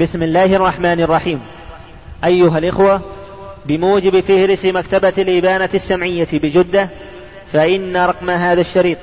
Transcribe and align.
بسم 0.00 0.22
الله 0.22 0.56
الرحمن 0.56 1.00
الرحيم. 1.00 1.40
أيها 2.24 2.58
الإخوة 2.58 3.00
بموجب 3.66 4.20
فهرس 4.20 4.64
مكتبة 4.64 5.12
الإبانة 5.18 5.68
السمعية 5.74 6.28
بجدة 6.32 6.88
فإن 7.52 7.96
رقم 7.96 8.30
هذا 8.30 8.60
الشريط 8.60 8.98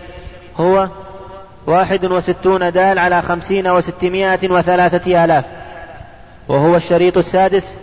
هو 0.58 0.90
واحد 1.68 2.06
وستون 2.06 2.72
دال 2.72 3.00
على 3.00 3.22
خمسين 3.22 3.68
وستمائة 3.68 4.52
وثلاثة 4.52 5.24
آلاف 5.26 5.46
وهو 6.48 6.76
الشريط 6.76 7.18
السادس 7.18 7.76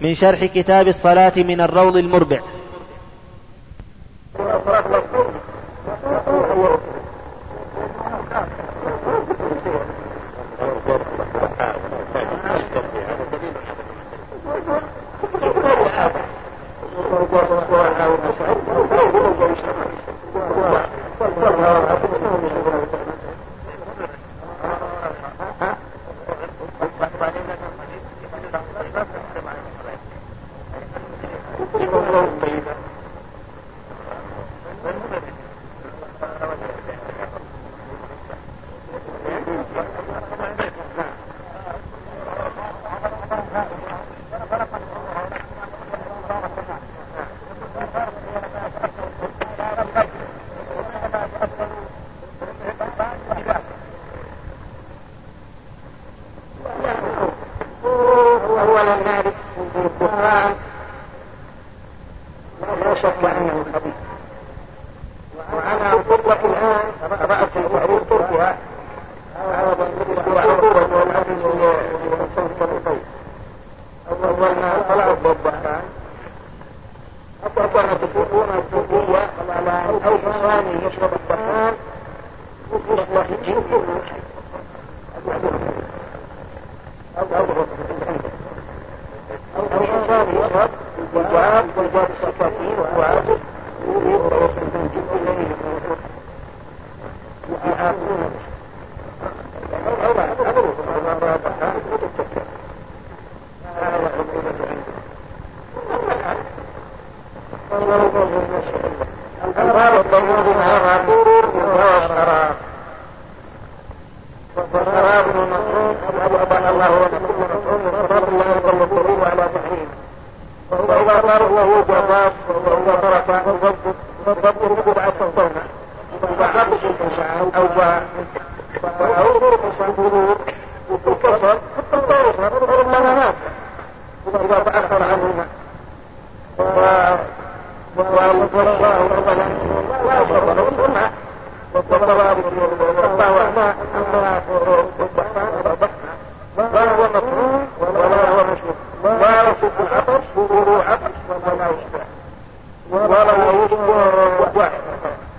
من 0.00 0.14
شرح 0.14 0.44
كتاب 0.44 0.88
الصلاة 0.88 1.32
من 1.36 1.60
الروض 1.60 1.96
المربع. 1.96 2.40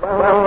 Well, 0.06 0.45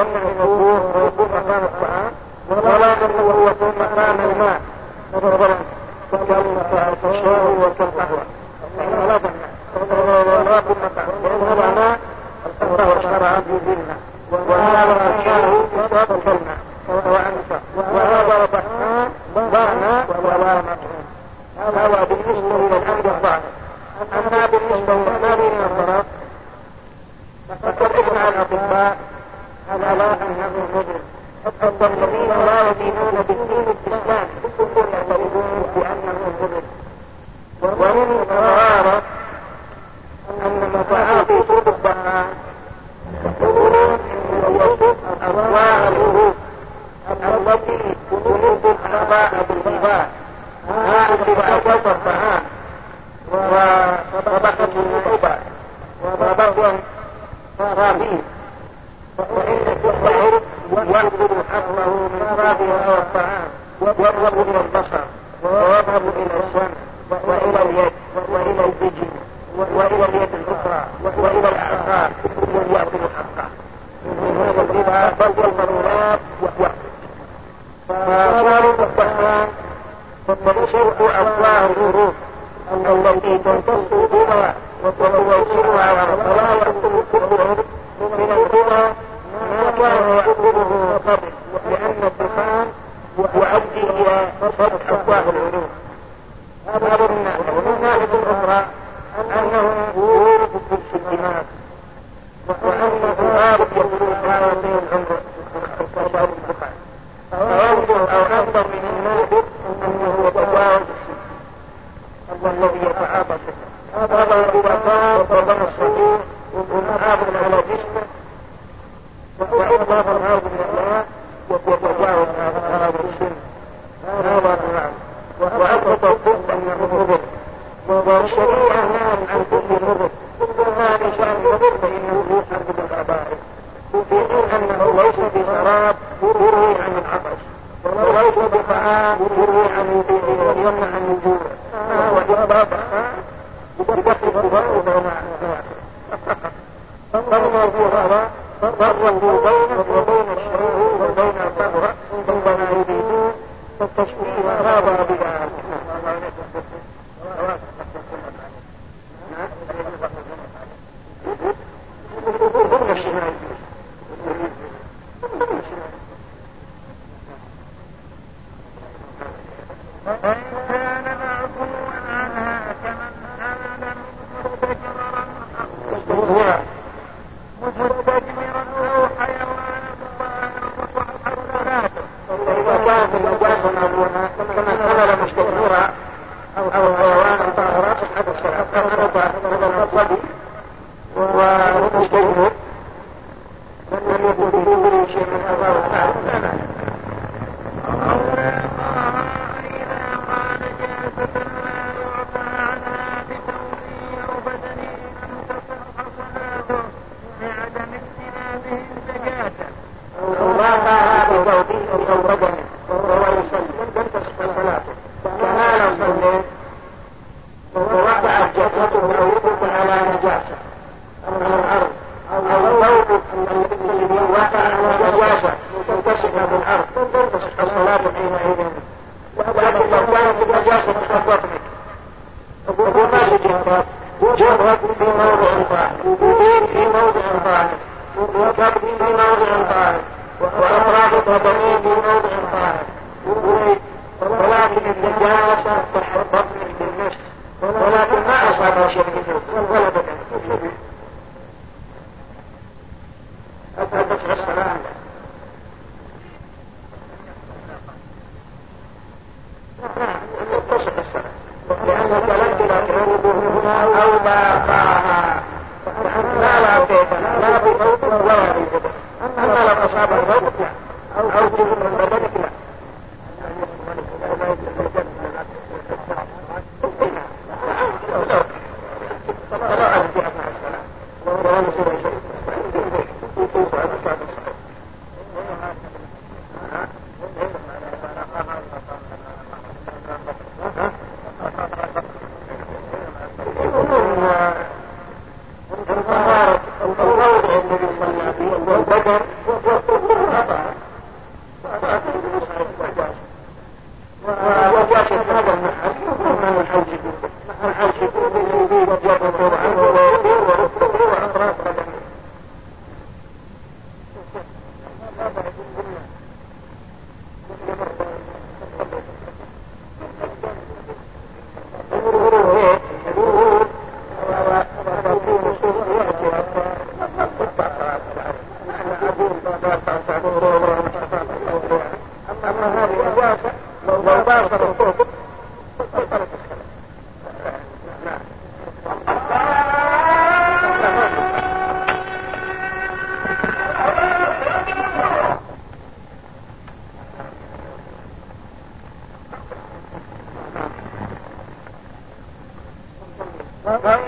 Uh-huh. 353.84 354.07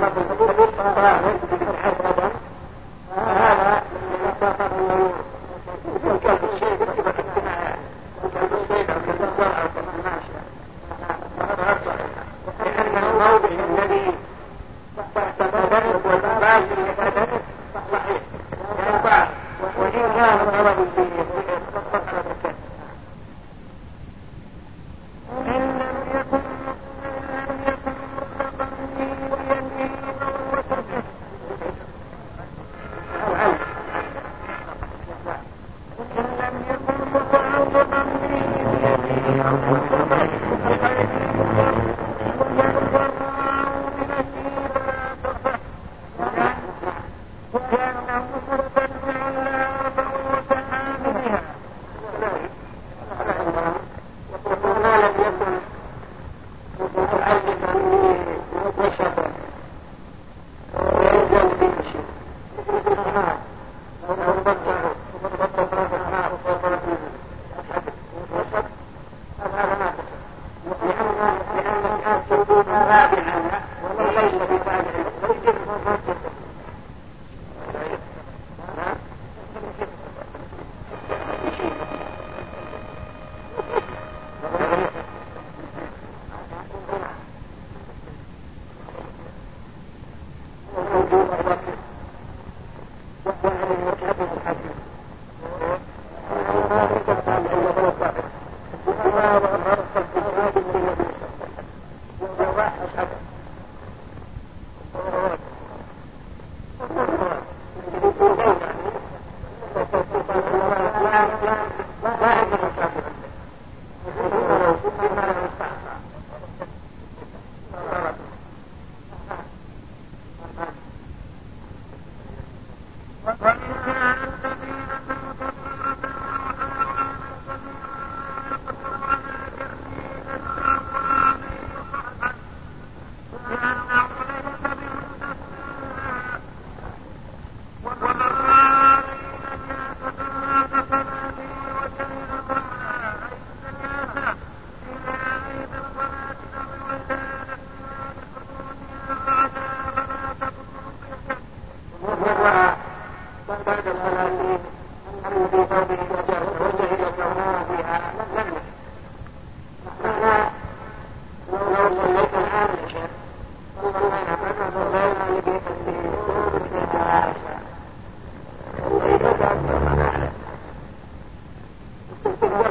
تعالیٰ 0.00 0.08
کو 0.14 0.46
ضرور 0.46 0.66
کرتا 0.76 1.10
ہے۔ 1.10 1.53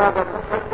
لوگوں 0.03 0.25
کو 0.31 0.72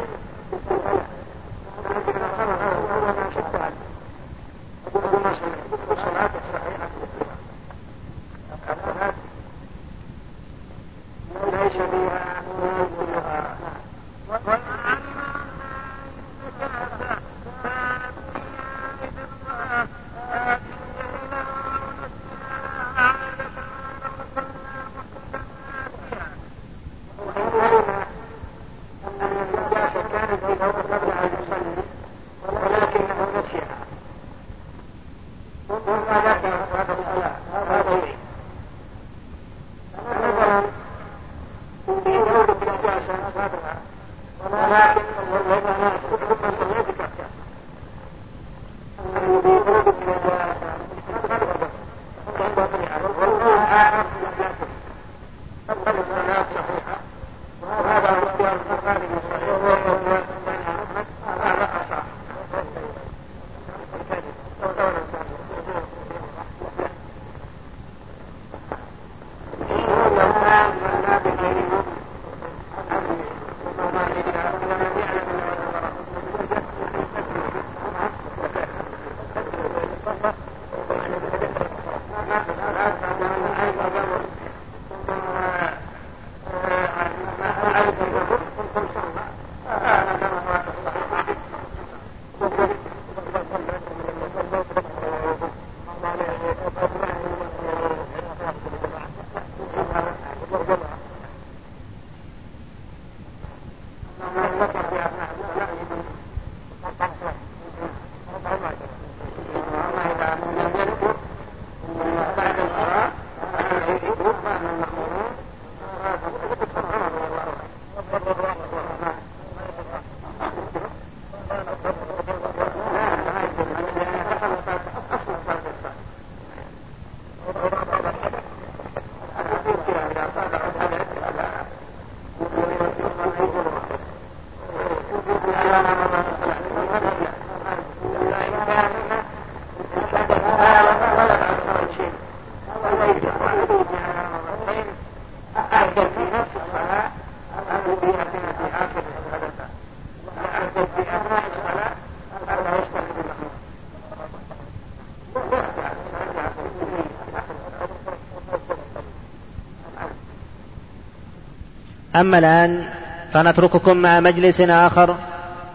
أما 162.20 162.38
الآن 162.38 162.90
فنترككم 163.34 163.98
مع 163.98 164.20
مجلس 164.20 164.62
آخر 164.62 165.16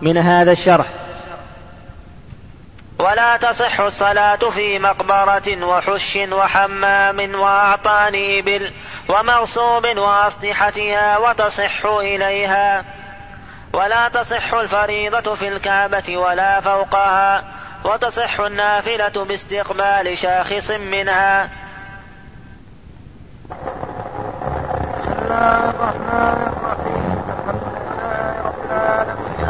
من 0.00 0.18
هذا 0.18 0.52
الشرح. 0.52 0.86
ولا 2.98 3.36
تصح 3.36 3.80
الصلاة 3.80 4.50
في 4.50 4.78
مقبرة 4.78 5.64
وحش 5.64 6.18
وحمام 6.32 7.34
وأعطان 7.34 8.12
إبل 8.14 8.72
ومغصوب 9.08 9.86
وأسلحتها 9.96 11.18
وتصح 11.18 11.86
إليها. 11.86 12.84
ولا 13.72 14.08
تصح 14.08 14.54
الفريضة 14.54 15.34
في 15.34 15.48
الكعبة 15.48 16.16
ولا 16.16 16.60
فوقها 16.60 17.44
وتصح 17.84 18.40
النافلة 18.40 19.24
باستقبال 19.24 20.18
شاخص 20.18 20.70
منها. 20.70 21.48
الرحمن 25.84 26.40
الرحيم. 26.52 27.06
الحمد 27.28 27.64
لله 27.76 28.34
رب 28.46 28.60
العالمين. 28.70 29.44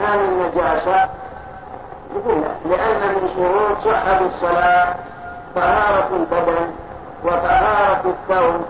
امتحان 0.00 0.20
النجاسة. 0.20 1.08
يقول 2.14 2.42
لأن 2.64 3.14
من 3.14 3.28
شروط 3.34 3.78
صحة 3.84 4.20
الصلاة 4.20 4.94
طهارة 5.54 6.08
البدن 6.16 6.70
وطهارة 7.24 8.02
الثوب 8.04 8.60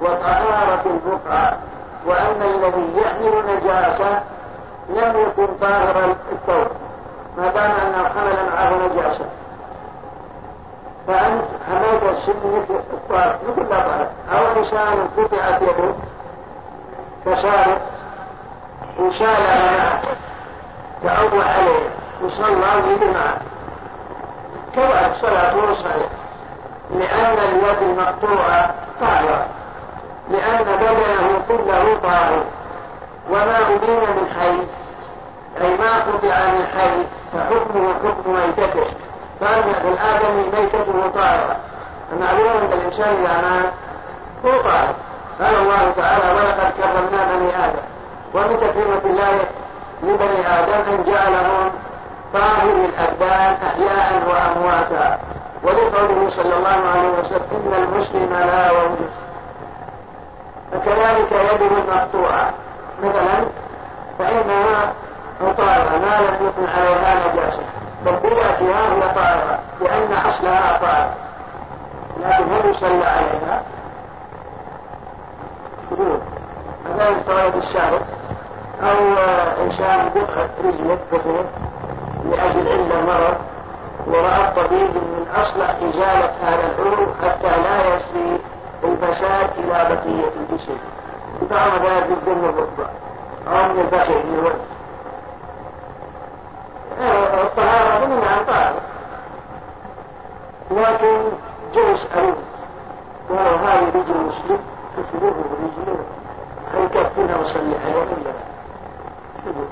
وطهارة 0.00 0.82
البقعة. 0.86 1.58
وأن 2.06 2.42
الذي 2.42 2.92
يحمل 2.96 3.56
نجاسة 3.56 4.20
لم 4.88 5.16
يكن 5.20 5.46
طاهر 5.60 6.14
الثوب 6.32 6.66
ما 7.38 7.46
دام 7.46 7.70
أنه 7.70 8.08
حمل 8.08 8.50
معه 8.52 8.86
نجاسة. 8.86 9.24
فأنت 11.06 11.44
حملت 11.68 12.02
السن 12.02 12.32
مثل 12.52 12.80
الطاهر 12.92 13.38
مثل 13.48 13.68
طهر. 13.68 14.06
أو 14.32 14.58
إنسان 14.58 15.08
قطعت 15.18 15.62
يده 15.62 15.94
فسارق 17.24 17.80
وشال 19.00 19.26
معه. 19.28 20.00
تعوى 21.06 21.44
عليه 21.44 21.88
وصلى 22.24 22.66
ويجي 22.84 23.04
معه 23.04 23.38
كذلك 24.74 25.14
صلاته 25.14 25.72
صحيح 25.72 26.08
لأن 26.90 27.38
اليد 27.38 27.82
المقطوعة 27.82 28.74
طاهرة 29.00 29.46
لأن 30.30 30.64
بدنه 30.64 31.42
كله 31.48 31.98
طاهر 32.02 32.44
وما 33.30 33.58
أبين 33.58 34.00
من 34.00 34.26
حي 34.40 34.58
أي 35.60 35.76
ما 35.76 35.96
قطع 35.96 36.50
من 36.50 36.66
حي 36.66 37.06
فحكمه 37.32 37.94
حكم 37.94 38.32
ميتته. 38.32 38.84
فأن 39.40 39.68
الآدمي 39.68 40.42
ميتته 40.42 41.10
طاهرة. 41.14 41.56
فمعلوم 42.10 42.48
أن 42.48 42.72
الإنسان 42.72 43.14
إذا 43.14 43.40
مات 43.40 43.72
هو 44.44 44.62
طاهر. 44.62 44.94
قال 45.40 45.54
الله 45.54 45.92
تعالى 45.96 46.30
ولقد 46.32 46.72
كرمنا 46.72 47.36
بني 47.36 47.64
آدم. 47.64 47.82
ومن 48.34 48.56
تكريمة 48.56 49.00
الله؟ 49.04 49.48
لبني 50.02 50.46
آدم 50.46 51.02
جعلهم 51.06 51.70
طاهر 52.32 52.84
الأبدان 52.84 53.56
أحياء 53.66 54.22
وأمواتا. 54.28 55.18
ولقوله 55.62 56.28
صلى 56.28 56.56
الله 56.56 56.88
عليه 56.94 57.08
وسلم 57.20 57.42
إن 57.52 57.82
المسلم 57.82 58.32
لا 58.32 58.72
وجه 58.72 59.08
فكذلك 60.72 61.32
يده 61.32 61.78
المقطوعة 61.78 62.50
مثلا 63.02 63.46
فإنها 64.18 64.92
مطهرة 65.40 65.98
ما 65.98 66.20
لم 66.20 66.46
يكن 66.46 66.72
عليها 66.72 67.28
نجاسة. 67.28 67.62
بذاتها 68.04 68.94
هي 68.94 69.14
طاهرة. 69.14 69.58
لأن 69.80 70.12
أصلها 70.12 70.78
طاهر. 70.78 71.10
لكن 72.20 72.52
هل 72.52 72.70
يصلى 72.70 73.04
عليها؟ 73.04 73.62
يقول 75.92 76.20
مثلا 76.94 77.16
طالب 77.26 77.56
الشارع 77.56 77.98
أو 78.82 79.16
إنسان 79.64 80.10
بقعة 80.14 80.50
رجله 80.64 80.98
كثير 81.12 81.44
لأجل 82.24 82.68
علة 82.68 83.00
مرض. 83.06 83.36
ورأى 84.06 84.48
الطبيب 84.48 84.90
من 84.94 85.26
أصلح 85.36 85.76
إزالة 85.82 86.32
هذا 86.42 86.72
العروق 86.78 87.08
حتى 87.22 87.62
لا 87.62 87.96
يسري 87.96 88.38
الفساد 88.84 89.50
إلى 89.58 89.96
بقية 89.96 90.30
الجسم. 90.40 90.76
بعض 91.50 91.70
ذلك 91.86 92.06
الدم 92.10 92.44
الركبة 92.44 92.86
أو 93.48 93.72
من 93.72 93.80
البحر 93.80 94.14
من 94.14 94.34
الوجه. 94.38 94.76
الطهارة 97.42 98.06
من 98.06 98.20
طهارة 98.46 98.80
لكن 100.70 101.22
جاء 101.74 101.92
يسألون 101.92 102.36
قالوا 103.28 103.58
هذه 103.58 103.88
رجل 103.88 104.16
مسلم 104.16 104.58
تفلوه 104.96 105.32
برجله 105.32 105.98
هل 106.74 106.88
كفنا 106.88 107.40
وصلي 107.40 107.74
عليه 107.84 108.02
ولا 109.46 109.66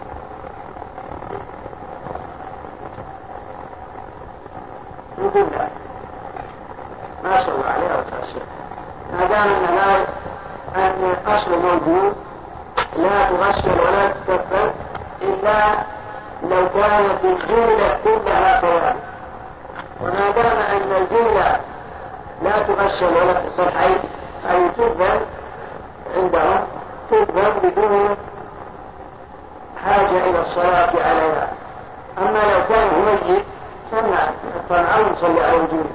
يقول 5.19 5.47
ما 7.25 7.41
صلى 7.41 7.65
عليه 7.65 7.87
ولا 7.87 8.05
ما 9.13 9.25
دام 9.25 9.49
أن 9.49 9.75
لا 9.77 10.07
أن 10.77 11.15
الأصل 11.27 11.51
موجود 11.51 12.15
لا 12.97 13.29
تغسل 13.31 13.81
ولا 13.81 14.09
تكفر 14.09 14.71
إلا 15.23 15.75
لو 16.43 16.69
كانت 16.69 17.25
الجملة 17.25 17.99
كلها 18.05 18.61
كذلك 18.61 18.97
وما 20.01 20.31
دام 20.31 20.57
أن 20.57 20.93
الجملة 21.03 21.61
لا 22.43 22.59
تغسل 22.63 23.07
ولا 23.07 23.33
تغسل 23.33 23.71
حي 23.79 23.95
أي 24.51 24.69
تذهب 24.69 25.21
عندهم 26.17 26.61
تذهب 27.11 27.53
بدون 27.63 28.17
حاجة 29.85 30.31
إلى 30.31 30.41
الصلاة 30.41 30.91
عليها. 31.09 31.49
أما 32.19 32.39
لو 32.39 32.69
كان 32.69 32.89
ميت 33.07 33.45
فمنع 33.93 34.31
فنعم 34.69 35.13
نصلي 35.13 35.45
على 35.45 35.57
الجملة 35.57 35.91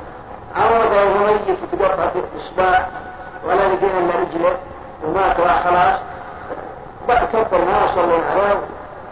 أو 0.58 0.67
إذا 0.84 1.04
ميت 1.19 1.58
تقطع 1.82 2.10
إصبع 2.38 2.86
ولا 3.45 3.67
لقينا 3.67 3.99
إلا 3.99 4.13
رجله 4.15 4.58
ومات 5.04 5.38
خلاص 5.38 5.99
بقى 7.08 7.28
كبر 7.28 7.65
ما 7.65 7.88
صلينا 7.95 8.25
عليه 8.32 8.60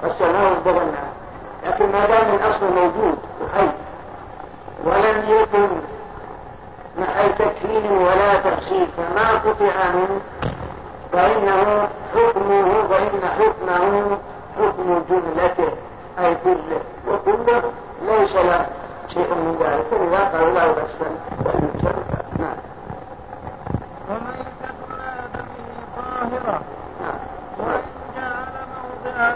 غسلناه 0.04 0.44
وانتظرناه 0.50 1.08
لكن 1.66 1.92
ما 1.92 2.06
دام 2.06 2.36
الأصل 2.36 2.66
موجود 2.74 3.18
وحي 3.42 3.68
ولم 4.86 5.24
يكن 5.28 5.68
محل 6.98 7.36
تكفين 7.36 7.92
ولا 7.92 8.34
تفسير 8.36 8.88
فما 8.98 9.30
قطع 9.32 9.90
منه 9.94 10.20
فإنه 11.14 11.88
حكمه 12.16 12.88
فإن 12.90 13.28
حكمه 13.40 14.18
حكم 14.60 15.04
جملته 15.10 15.72
أي 16.20 16.36
كله 16.44 16.82
وكله 17.08 17.64
ليس 18.02 18.36
له 18.36 18.66
شيء 19.08 19.34
من 19.36 19.58
ذلك 19.60 19.86
فإذا 19.92 20.24
قالوا 20.38 20.54
لا 20.54 20.64
يغسل 20.66 21.12
نعم 22.40 22.58
وميتة 24.10 24.78
آدمه 25.24 25.58
طاهرة 25.98 26.62
نعم 27.02 27.20
وإن 27.60 27.82
جعل 28.16 28.54
موضع؟ 28.74 29.36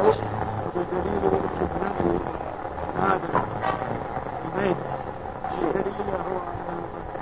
إيش؟ 0.00 0.16
ودليل 0.76 1.22
الاستثناء 1.32 2.18
هذا 2.98 3.44
البيت 4.44 4.76
الدليل 5.62 6.10
هو 6.10 6.38
ان 6.38 6.68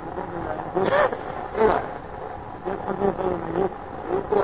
المدن 0.07 1.17
نعم 1.67 1.79
يدخل 2.67 2.93
في 2.99 3.02
بين 3.17 3.39
الميت 3.47 3.71
يمكن 4.13 4.41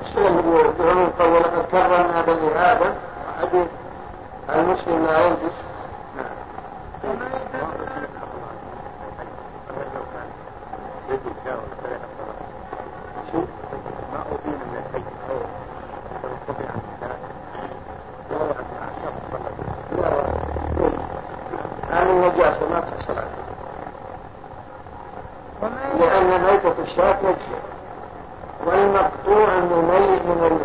المشكلة 0.00 0.28
اللي 0.28 0.42
بعموم 0.78 1.10
قول 1.18 1.32
ولقد 1.32 1.64
كرمنا 1.70 2.22
بني 2.22 2.48
وحديث 3.28 3.66
المسلم 4.50 5.06
لا 5.06 5.26
ينجس 5.26 5.56
نعم 6.16 6.26
شيء 13.30 13.46
ما 14.12 14.20
أبين 14.32 14.58
من 14.58 14.76
الحي 14.86 15.02
أو 15.30 15.36
يستطيع 16.34 16.70
أن 16.74 16.82
لا 17.00 17.16
عن 21.96 22.06
النجاسة 22.08 22.68
ما 22.68 22.80
تحصل 22.80 23.18
عليه 23.18 23.42
لأن 26.12 26.44
ميتة 26.44 26.74
الشاة 26.82 27.16
نجسة 27.24 27.58
والمقطوع 28.66 29.48
ميت 29.90 30.22
من 30.22 30.40
ال... 30.50 30.58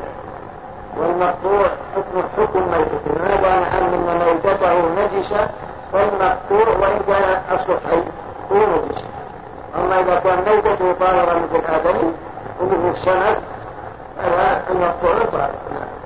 والمقطوع 1.01 1.67
حكم 1.95 2.27
حكم 2.37 2.71
ميتة 2.71 3.23
ما 3.23 3.35
دام 3.35 3.63
أن 3.63 4.19
ميتته 4.19 4.73
نجسة 4.89 5.47
فالمقطوع 5.93 6.77
وإن 6.77 6.99
كان 7.07 7.41
أصل 7.51 7.77
حي 7.89 8.03
هو 8.51 8.57
نجس. 8.57 9.03
أما 9.75 9.99
إذا 9.99 10.19
كان 10.19 10.37
ميتته 10.37 10.93
طاهرة 10.99 11.39
مثل 11.39 11.65
آدمي 11.65 12.13
ومثل 12.61 12.89
السمك 12.89 13.37
فلا 14.17 14.71
المقطوع 14.71 15.13
طاهر. 15.31 15.51
نعم. 15.73 15.96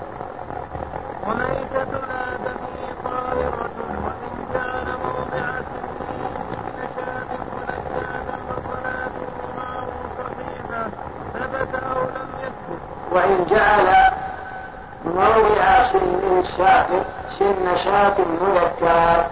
سن 15.91 16.39
الساقط 16.39 17.05
سن 17.29 17.75
شاة 17.75 18.13
مذكر 18.41 19.25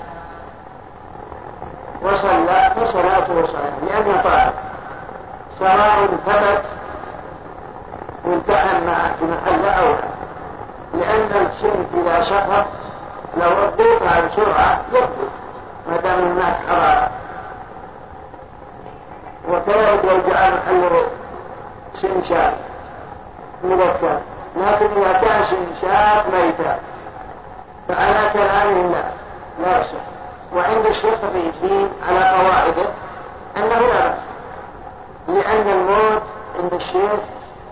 وصلى 2.01 2.71
فصلاته 2.75 3.45
صحيحة 3.45 3.79
لأنه 3.87 4.21
طاهر 4.21 4.53
سواء 5.59 6.07
ثبت 6.25 6.61
والتحم 8.25 8.85
مع 8.85 9.11
في 9.19 9.25
محل 9.25 9.65
أو 9.65 9.95
لأن 10.93 11.45
السن 11.45 11.85
إذا 11.93 12.21
سقط 12.21 12.65
لو 13.37 13.49
رديتها 13.63 14.21
بسرعة 14.21 14.81
يثبت 14.93 15.29
ما 15.89 15.97
دام 15.97 16.19
هناك 16.19 16.55
حرارة. 16.69 17.09
وكذلك 19.49 20.05
لو 20.05 20.31
جعل 20.31 20.51
محل 20.53 20.89
سن 22.01 22.23
شاة 22.23 22.53
مذكر 23.63 24.19
لكن 24.59 25.01
إذا 25.01 25.13
كان 25.13 25.43
شنشات 25.43 26.25
ميتة 26.33 26.75
فعلى 27.87 28.29
كلامه 28.33 28.87
لا 28.91 29.03
لا 29.63 29.79
يصح 29.79 29.99
وعند 30.55 30.85
الشيخ 30.85 31.15
في 31.15 31.37
الدين 31.37 31.89
على 32.07 32.19
قواعده 32.19 32.89
أنه 33.57 33.79
لا 33.79 34.09
بأس. 34.09 34.19
لأن 35.27 35.69
الموت 35.69 36.21
عند 36.59 36.73
الشيخ 36.73 37.19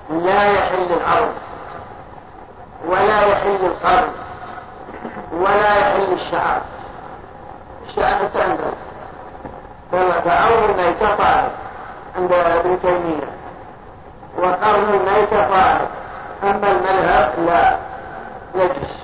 لا 0.09 0.53
يحل 0.53 0.87
العرض 1.01 1.33
ولا 2.87 3.21
يحل 3.21 3.65
القرن 3.65 4.11
ولا 5.33 5.77
يحل 5.77 6.13
الشعر 6.13 6.61
الشعر 7.87 8.27
تعمل 8.33 8.57
فعرض 10.25 10.63
الميتة 10.69 11.15
طاهر 11.15 11.49
عند 12.15 12.33
ابن 12.33 12.81
تيمية 12.81 13.29
وقرن 14.37 14.93
الميتة 14.93 15.49
طاهر. 15.49 15.87
أما 16.43 16.71
المذهب 16.71 17.33
لا 17.45 17.77
يجلس 18.55 18.97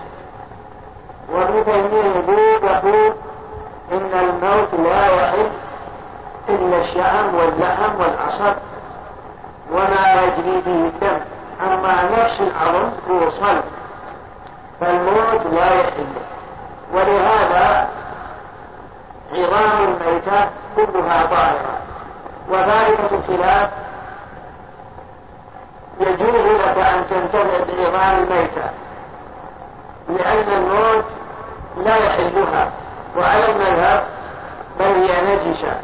وابن 1.34 1.66
تيمية 1.66 2.04
يقول 2.04 2.40
يقول 2.64 3.14
إن 3.92 4.12
الموت 4.14 4.74
لا 4.74 5.06
يحل 5.08 5.50
إلا 6.50 6.78
الشعم 6.80 7.36
واللحم 7.36 7.96
والعصب 8.00 8.54
وما 9.72 10.24
يجري 10.24 10.62
به 10.62 10.88
الدم. 10.88 11.20
أما 11.62 12.24
نفس 12.24 12.42
العظم 12.42 12.90
هو 13.10 13.30
صلب. 13.30 13.64
فالموت 14.82 15.46
لا 15.46 15.74
يحل. 15.74 16.06
ولهذا 16.94 17.88
عظام 19.34 19.84
الميتة 19.84 20.50
كلها 20.76 21.26
طاهرة. 21.26 21.78
وفائدة 22.50 23.10
الخلاف 23.12 23.70
يجوز 26.00 26.43
لك 26.74 26.86
أن 26.86 27.04
تنتفع 27.10 27.60
بعظام 27.60 28.24
الميتة 28.24 28.70
لأن 30.10 30.64
الموت 30.64 31.06
لا 31.78 31.96
يحلها 31.96 32.72
وعلى 33.18 33.52
المذهب 33.52 34.04
بل 34.80 34.86
هي 34.86 35.36
نجسة. 35.36 35.80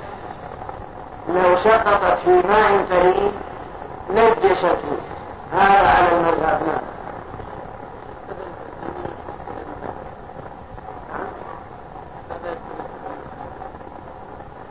لو 1.29 1.55
سقطت 1.55 2.17
في 2.25 2.29
ماء 2.29 2.85
قليل 2.91 3.31
نجسته 4.09 4.97
هذا 5.53 5.89
على 5.89 6.07
المذهب. 6.11 6.61
نعم. 6.67 6.81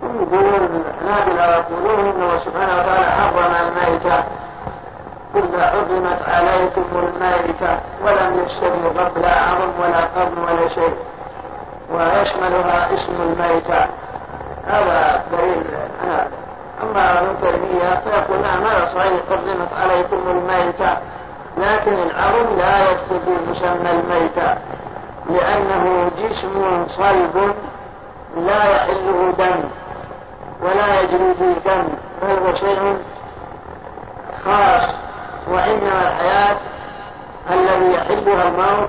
يقولون 0.03 0.85
الحنابلة 0.87 1.57
يقولون 1.57 2.07
إنه 2.07 2.39
سبحانه 2.39 2.73
وتعالى 2.73 3.07
حرم 3.07 3.69
الميتة. 3.69 4.25
حرمت 5.61 6.29
عليكم 6.29 6.85
الميتة 6.95 7.79
ولم 8.05 8.45
يستغرق 8.47 9.19
لا 9.19 9.41
عظم 9.41 9.71
ولا 9.83 10.01
قرن 10.01 10.39
ولا 10.39 10.69
شيء. 10.69 10.97
ويشملها 11.93 12.95
اسم 12.95 13.13
الميتة. 13.23 13.87
هذا 14.67 15.23
دليل 15.33 15.65
أما 16.83 17.21
ابن 17.21 17.37
تيمية 17.43 18.01
فيقول 18.05 18.43
نعم 18.43 18.67
هذا 18.67 18.87
صحيح 18.95 19.13
حرمت 19.31 19.73
عليكم 19.83 20.17
الميتة. 20.31 20.97
لكن 21.59 21.93
العظم 21.93 22.57
لا 22.59 22.91
يدخل 22.91 23.21
في 23.25 23.51
مسمى 23.51 23.91
الميتة 23.91 24.55
لأنه 25.31 26.11
جسم 26.19 26.87
صلب 26.89 27.55
لا 28.37 28.65
يحله 28.65 29.35
دم 29.39 29.61
ولا 30.63 31.01
يجري 31.01 31.35
فيه 31.39 31.71
دم 31.71 31.89
فهو 32.21 32.55
شيء 32.55 32.97
خاص. 34.45 34.98
وإنما 35.49 36.03
الحياة 36.03 36.57
الذي 37.51 37.95
يحلها 37.95 38.49
الموت 38.49 38.89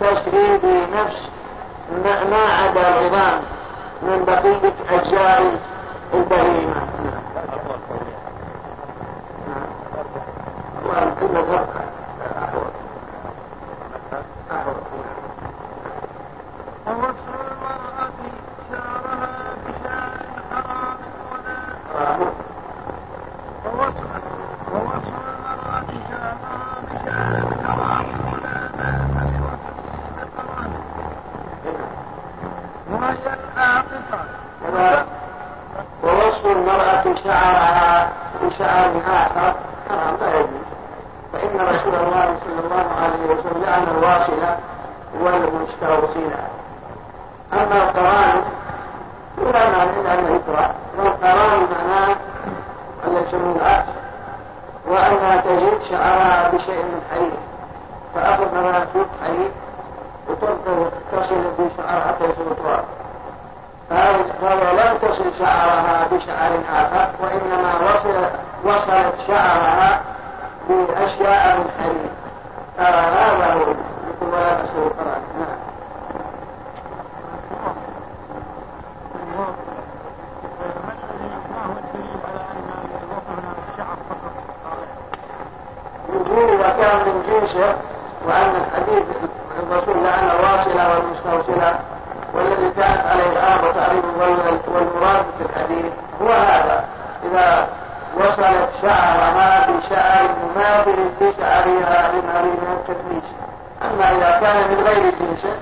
تسري 0.00 0.58
بنفس 0.62 1.28
ما 2.30 2.42
عدا 2.62 2.88
العظام 2.88 3.40
من 4.02 4.24
بقية 4.24 4.72
أجزاء 4.98 5.58
البهيمة 6.14 6.82
وكل 10.86 11.44
فرق 11.44 11.74
أحوط 12.38 12.72
أحوط 14.52 14.76
ووصف 16.86 17.28
المرأة 17.34 18.12
شعرها 18.70 19.54
بشعر 19.66 20.22
حرام 20.52 20.96
ولا 21.32 21.62
ووصف 23.64 24.12
ووصف 24.82 25.16
المرأة 25.16 25.84
شعرها 25.94 26.52
بشعر 26.82 27.44
حرام 27.66 28.06
ولا 28.32 28.56
بأس 28.76 29.12
بوصفه 29.14 29.92
بقرآن 30.16 30.72
وهي 32.90 33.26
العاقصة 33.56 34.20
ووصف 36.02 36.46
المرأة 36.46 37.04
شعرها 37.24 38.08
بشعر 38.42 38.90
آخر 39.08 39.54
حرام 39.88 40.16
لا 40.20 40.38
يجوز 40.38 40.72
فإن 41.32 41.60
رسول 41.60 41.94
الله 41.94 42.36
صلى 42.44 42.60
الله 42.64 42.86
عليه 43.02 43.24
وسلم 43.24 43.62
لعن 43.62 43.82
الواصلة 43.82 44.56
والمستوصلة 45.20 46.38
أما 47.52 47.76
القران 47.76 48.42
لا 49.38 49.70
معنى 49.70 50.00
إلا 50.00 50.14
أنه 50.14 50.28
يقرأ 50.28 50.74
والقران 50.98 51.66
معناه 51.72 52.16
أن 53.06 53.24
يسمون 53.26 53.56
العكس 53.56 53.88
وأنها 54.86 55.40
تزيد 55.40 55.82
شعرها 55.82 56.50
بشيء 56.50 56.82
من 56.82 57.02
حرير 57.10 57.38
فأخذ 58.14 58.54
مثلا 58.54 58.86
سوق 58.92 59.06
حرير 59.24 59.50
وتصل 60.28 61.42
بشعر 61.58 62.00
حتى 62.00 62.24
يصير 62.24 62.52
تراب 62.62 62.84
فهذا 63.90 64.72
لم 64.72 64.98
تصل 64.98 65.24
شعرها 65.38 66.08
بشعر 66.12 66.50
آخر 66.72 67.10
وإنما 67.22 67.74
وصل 67.76 68.24
وصلت 68.64 69.14
شعرها 69.26 70.00
بأشياء 70.68 71.58
من 71.58 71.70
حرير 71.78 72.10
هذا 72.78 73.52
هو 73.54 73.58
مثل 73.58 74.34
ولا 74.34 74.54
بأس 74.54 74.70
بالقرآن 74.70 75.22
نعم 75.38 75.72
الوجوه 86.08 86.54
إذا 86.54 86.68
كان 86.68 86.98
من 86.98 87.22
جنسه 87.28 87.76
وأن 88.26 88.56
الحديث 88.56 89.04
الرسول 89.62 90.04
لعن 90.04 90.30
الواصلة 90.30 90.98
والمستوصلة 91.52 91.78
والذي 92.34 92.70
كانت 92.70 93.06
عليه 93.06 93.26
الآن 93.32 93.64
وتعريف 93.64 94.04
والمراد 94.74 95.24
في 95.38 95.44
الحديث 95.44 95.92
هو 96.22 96.28
هذا. 96.28 96.84
إذا 97.24 97.68
وصلت 98.16 98.68
شعرها 98.82 99.66
بشعر 99.66 100.28
مماثل 100.42 100.98
لشعرها 101.20 102.12
لمارينا 102.12 102.72
التدميس 102.72 103.24
أما 103.82 104.10
إذا 104.10 104.40
كان 104.40 104.70
من 104.70 104.84
غير 104.84 105.14
جنسه 105.20 105.54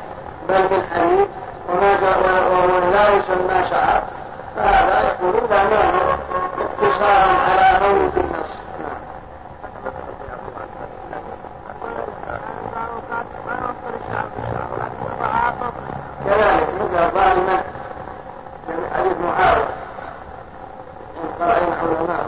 بل 0.49 0.63
من 0.63 0.83
حديث 0.95 1.29
وما 1.69 2.91
لا 2.93 3.09
يسمى 3.09 3.65
شعر 3.71 4.03
فهذا 4.57 5.01
يقول 5.01 5.51
لا 5.51 5.63
نوع 5.63 6.17
اقتصارا 6.61 7.37
على 7.49 7.81
مولد 7.87 8.30
مثل 16.91 17.11
ظالما 17.15 17.63
يعني 18.69 18.91
حديث 18.95 19.13
معاوية 19.25 19.69
إن 21.17 21.29
قرأنا 21.41 21.75
علماء 21.77 22.07
نعم 22.07 22.27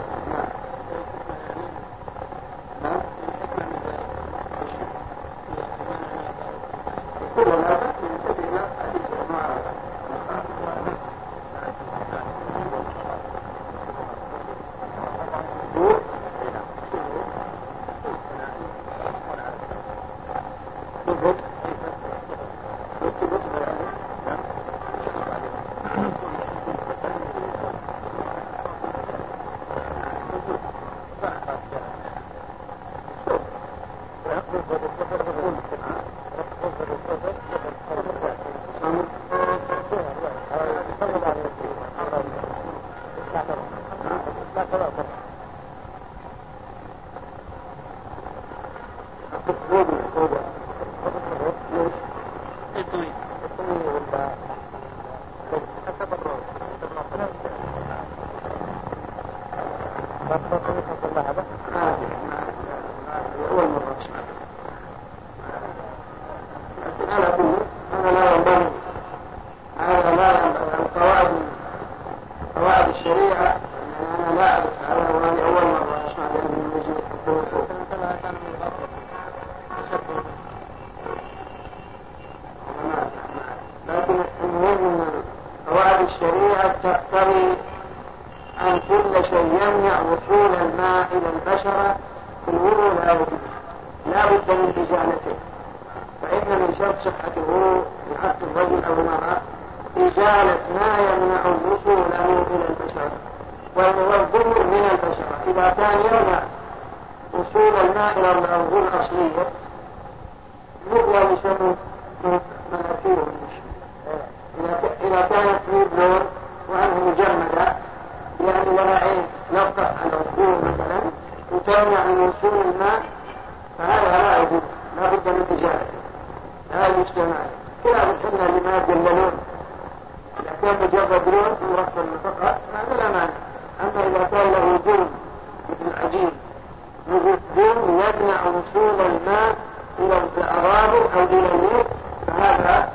مغطين 137.13 137.77
يمنع 137.89 138.41
وصول 138.41 139.01
الماء 139.01 139.55
إلى 139.99 140.17
الأراضي 140.37 140.97
أو 140.97 141.23
إلى 141.23 141.51
النيل 141.55 141.85
فهذا 142.27 142.89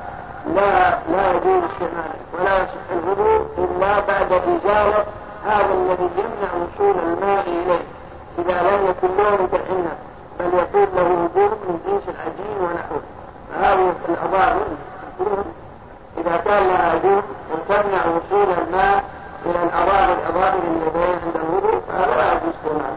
لا 0.55 0.99
لا 1.12 1.31
يجوز 1.31 1.62
استعماله 1.73 2.19
ولا 2.39 2.62
يصح 2.62 2.87
الوضوء 2.93 3.47
إلا 3.59 4.01
بعد 4.01 4.33
إزالة 4.33 5.05
هذا 5.47 5.75
الذي 5.75 6.11
يمنع 6.19 6.51
وصول 6.55 6.97
الماء 6.99 7.45
إليه. 7.47 7.85
إذا 8.39 8.62
لم 8.62 8.87
يكن 8.91 9.16
له 9.16 9.43
متحنا 9.43 9.93
بل 10.39 10.59
يكون 10.59 10.89
له 10.97 11.03
هدوء 11.03 11.59
من 11.69 11.81
جنس 11.87 12.03
العجين 12.14 12.59
ونحوه. 12.61 13.03
فهذه 13.51 13.93
الأضاء 14.09 14.57
إذا 16.19 16.37
كان 16.37 16.66
لها 16.66 16.97
هبوط 16.97 17.25
وتمنع 17.53 18.03
وصول 18.07 18.55
الماء 18.62 19.05
إلى 19.47 19.62
الأراضي 19.62 20.12
الأضاء 20.12 20.55
اليدين 20.59 21.19
عند 21.25 21.37
الوضوء 21.37 21.81
فهذا 21.89 22.16
لا 22.16 22.33
يجوز 22.33 22.55
استعماله 22.55 22.97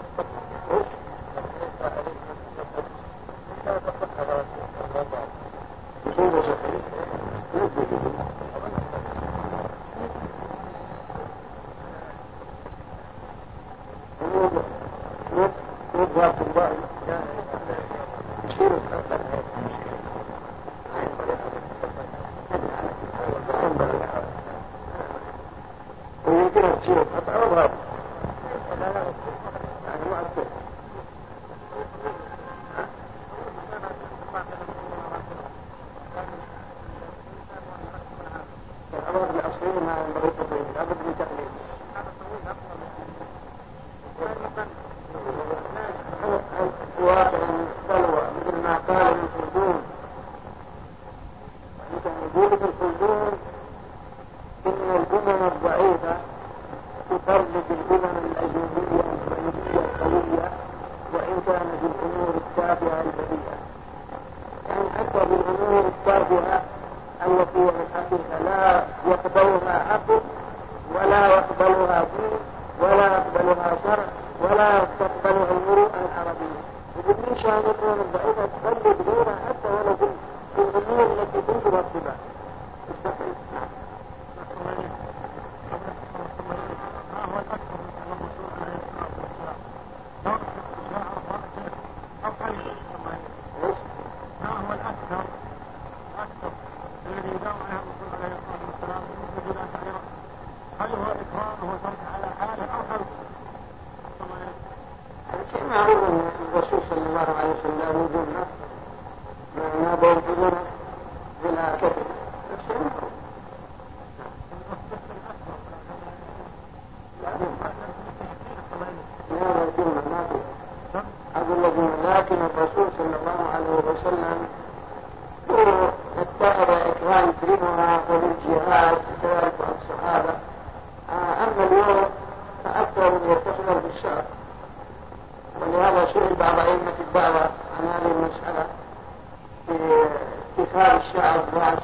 الراس. 141.47 141.83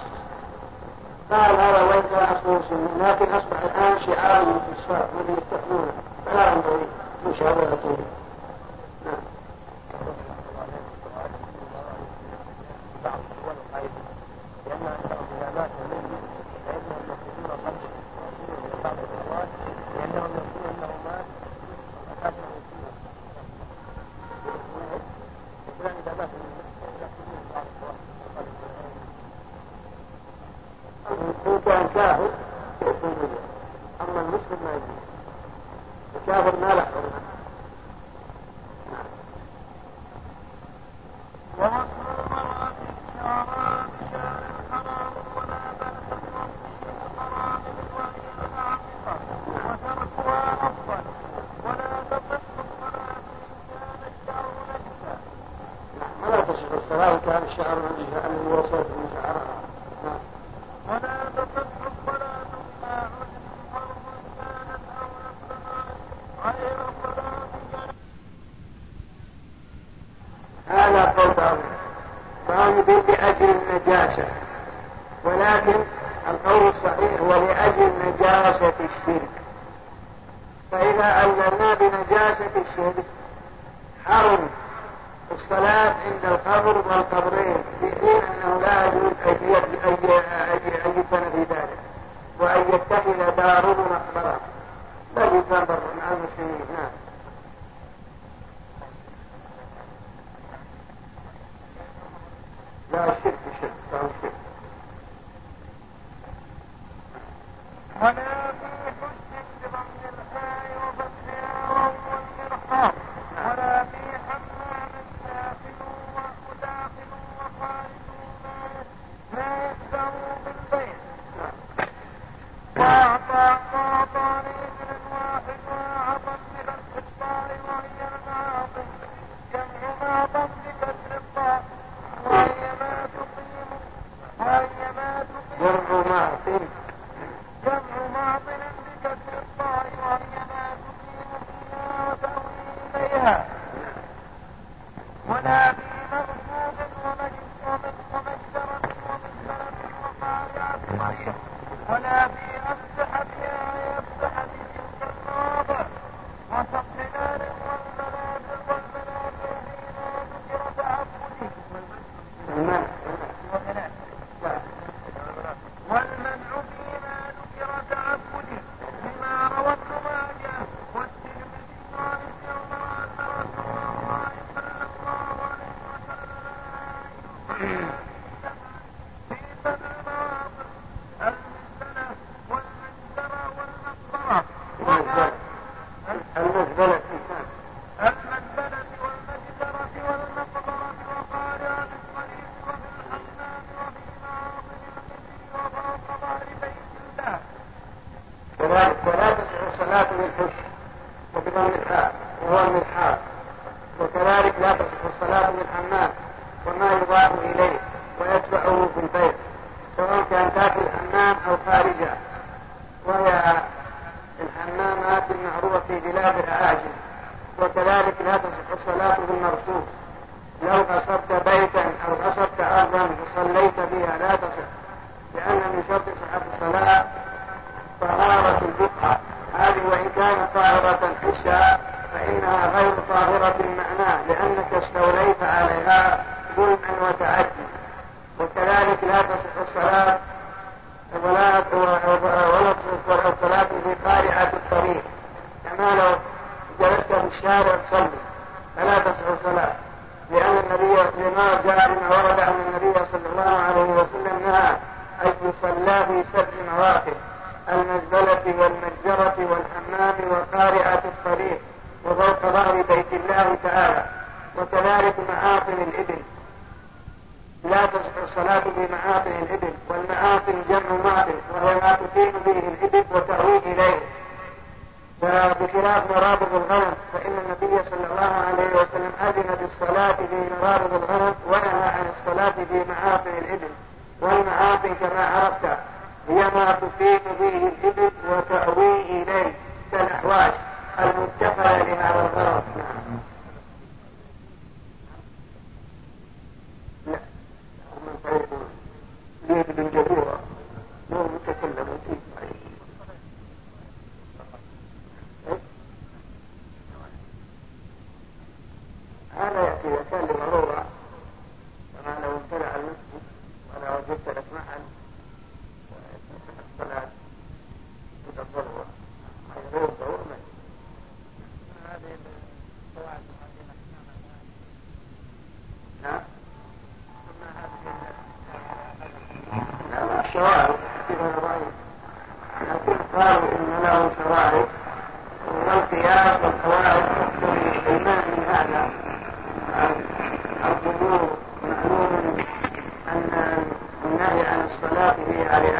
قال 1.31 1.55
هذا 1.55 1.83
وين 1.83 2.01
كان 2.01 2.35
أصله 2.35 2.61
سنة 2.69 3.09
لكن 3.09 3.33
أصبح 3.33 3.57
الآن 3.63 3.99
شعار 3.99 4.45
من 4.45 4.59
للكفار 4.67 5.07
والذين 5.17 5.37
يستقبلونه 5.37 5.91
فلا 6.25 6.53
ينبغي 6.53 6.87
مشابهته 7.27 7.97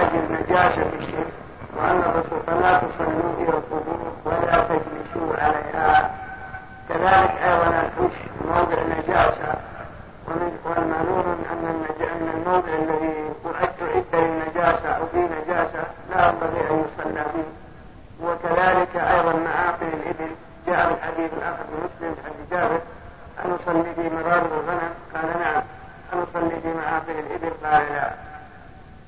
علاج 0.08 0.24
النجاسة 0.30 0.90
الشرك 1.00 1.34
وأن 1.78 2.00
الرسول 2.00 2.40
فلا 2.48 2.78
تصلوا 2.78 3.34
إلى 3.38 3.50
القبور 3.50 4.12
ولا 4.26 4.68
تجلسوا 4.68 5.44
عليها. 5.44 6.12
كذلك 6.90 7.32
أيضا 7.44 7.68
الحش 7.68 8.16
موضع 8.46 8.84
نجاسة 8.84 9.54
والمعلوم 10.66 11.44
أن 11.52 11.86
أن 12.02 12.30
الموضع 12.34 12.74
الذي 12.74 13.32
أعد 13.46 14.04
للنجاسة 14.14 14.90
أو 14.90 15.06
فيه 15.12 15.22
نجاسة 15.22 15.84
لا 16.10 16.26
ينبغي 16.28 16.70
أن 16.70 16.86
يصلى 16.86 17.26
فيه. 17.34 17.50
وكذلك 18.26 18.96
أيضا 18.96 19.34
معاقل 19.34 19.88
الإبل. 19.94 20.32
جاء 20.68 20.94
الحديث 20.94 21.34
الآخر 21.34 21.64
مسلم 21.84 22.16
حديث 22.26 22.52
جابر 22.52 22.80
أن 23.46 23.52
أصلي 23.52 23.94
في 23.96 24.16
مرار 24.16 24.46
الغنم؟ 24.46 24.94
قال 25.16 25.40
نعم 25.40 25.64
أن 26.14 26.20
أصلي 26.20 26.62
في 26.62 26.74
معاقل 26.74 27.20
الإبل. 27.20 27.54
قال 27.66 27.94
لا. 27.94 28.27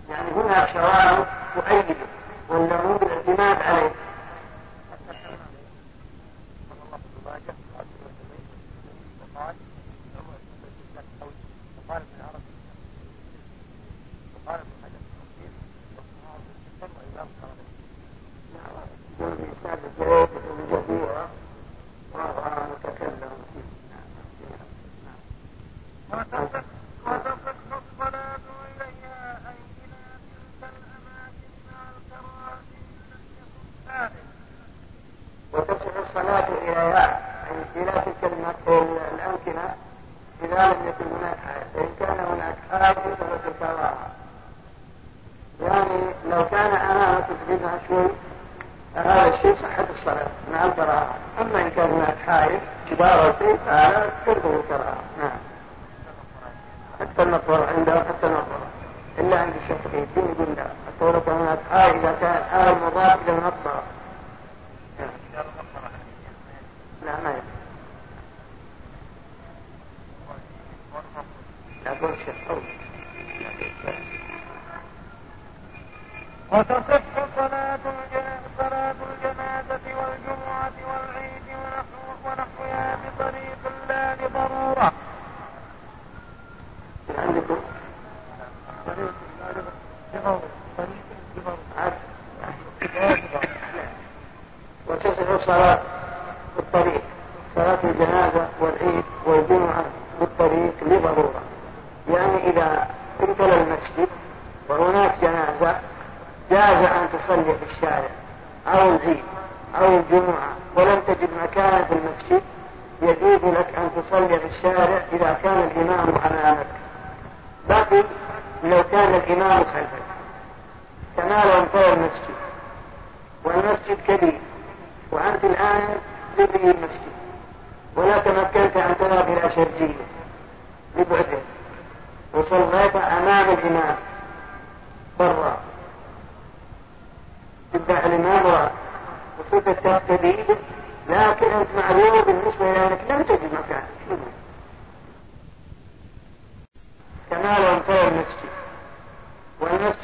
يعني 0.09 0.31
هنا 0.35 0.65
شوارع 0.73 1.25
تؤيده 1.55 1.95
والليمون 2.49 2.99
الاعتماد 3.01 3.61
عليه؟ 3.61 3.91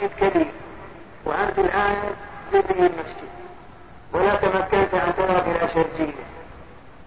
مسجد 0.05 0.29
كبير 0.29 0.51
وأنت 1.25 1.59
الآن 1.59 1.95
تبني 2.51 2.87
المسجد. 2.87 3.29
ولا 4.13 4.35
تمكنت 4.35 4.93
أن 4.93 5.13
ترى 5.17 5.41
بلا 5.41 5.67
شرجية 5.67 6.13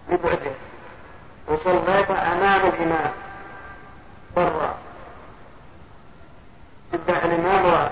لبعده. 0.09 0.53
وصليت 1.49 2.11
أمام 2.11 2.61
الإمام 2.67 3.13
برا. 4.37 4.75
تتبع 6.93 7.25
الإمام 7.25 7.67
رأى 7.67 7.91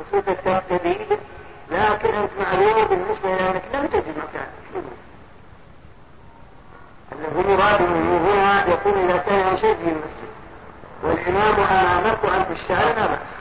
وصرت 0.00 0.30
تقتدي 0.44 0.98
لكن 1.70 2.14
أنت 2.14 2.30
معلوم 2.40 2.84
بالنسبة 2.84 3.34
إلى 3.34 3.50
أنك 3.50 3.62
لم 3.74 3.86
تجد 3.86 4.04
مكانك 4.18 4.84
الذي 7.12 7.52
يراد 7.52 7.82
منه 7.82 8.16
هنا 8.16 8.68
يقول 8.68 8.94
إذا 8.98 9.16
كان 9.16 9.54
يشجي 9.54 9.68
المسجد. 9.70 10.28
والإمام 11.02 11.60
أمامك 11.60 12.24
أن 12.24 12.52
الشارع 12.52 12.94
ما 12.94 13.06
بأس 13.06 13.37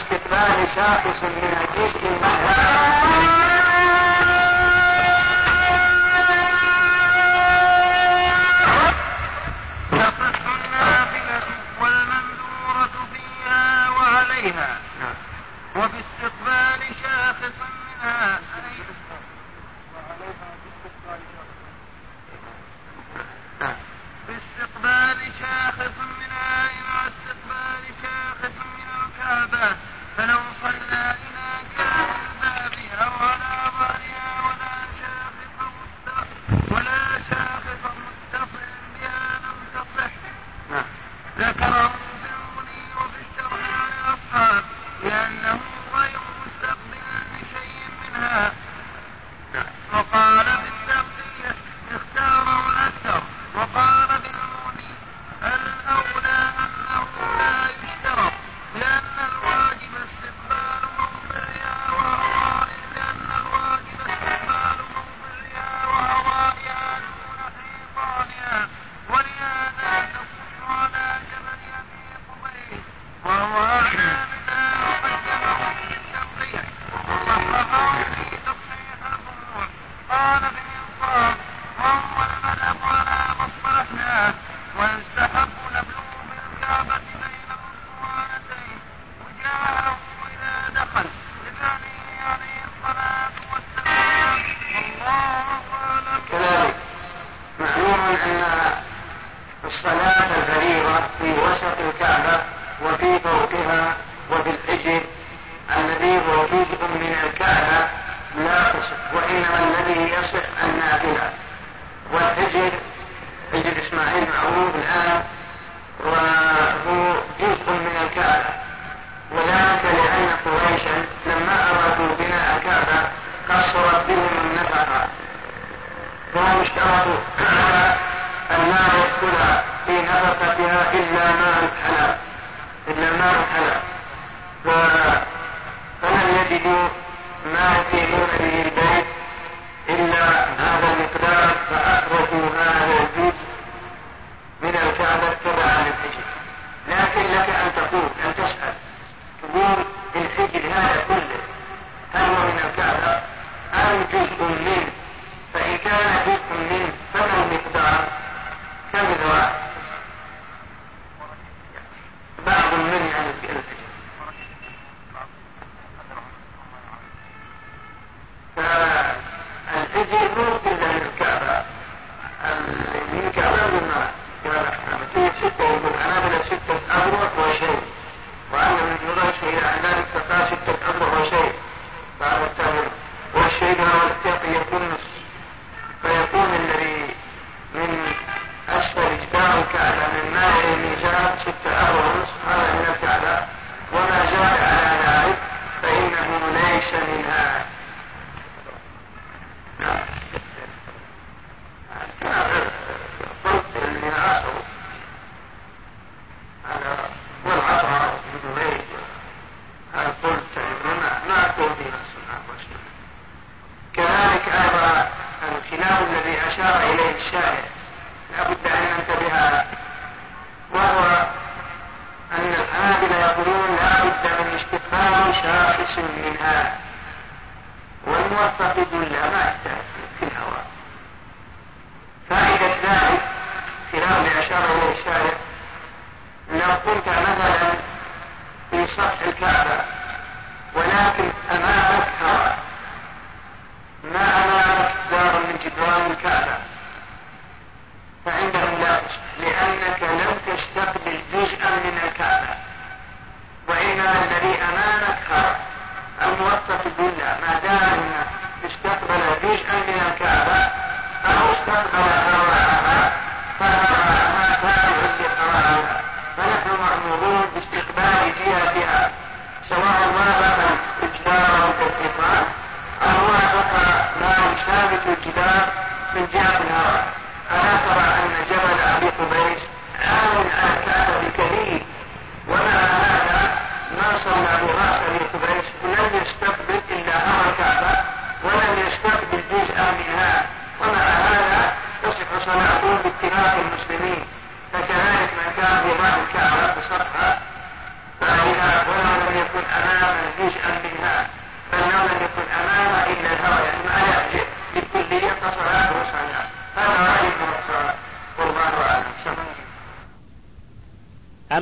الاستثناء 0.00 0.66
شاخص 0.74 1.22
من 1.22 1.56
الجسم 1.60 2.00
المحذوف 2.06 2.99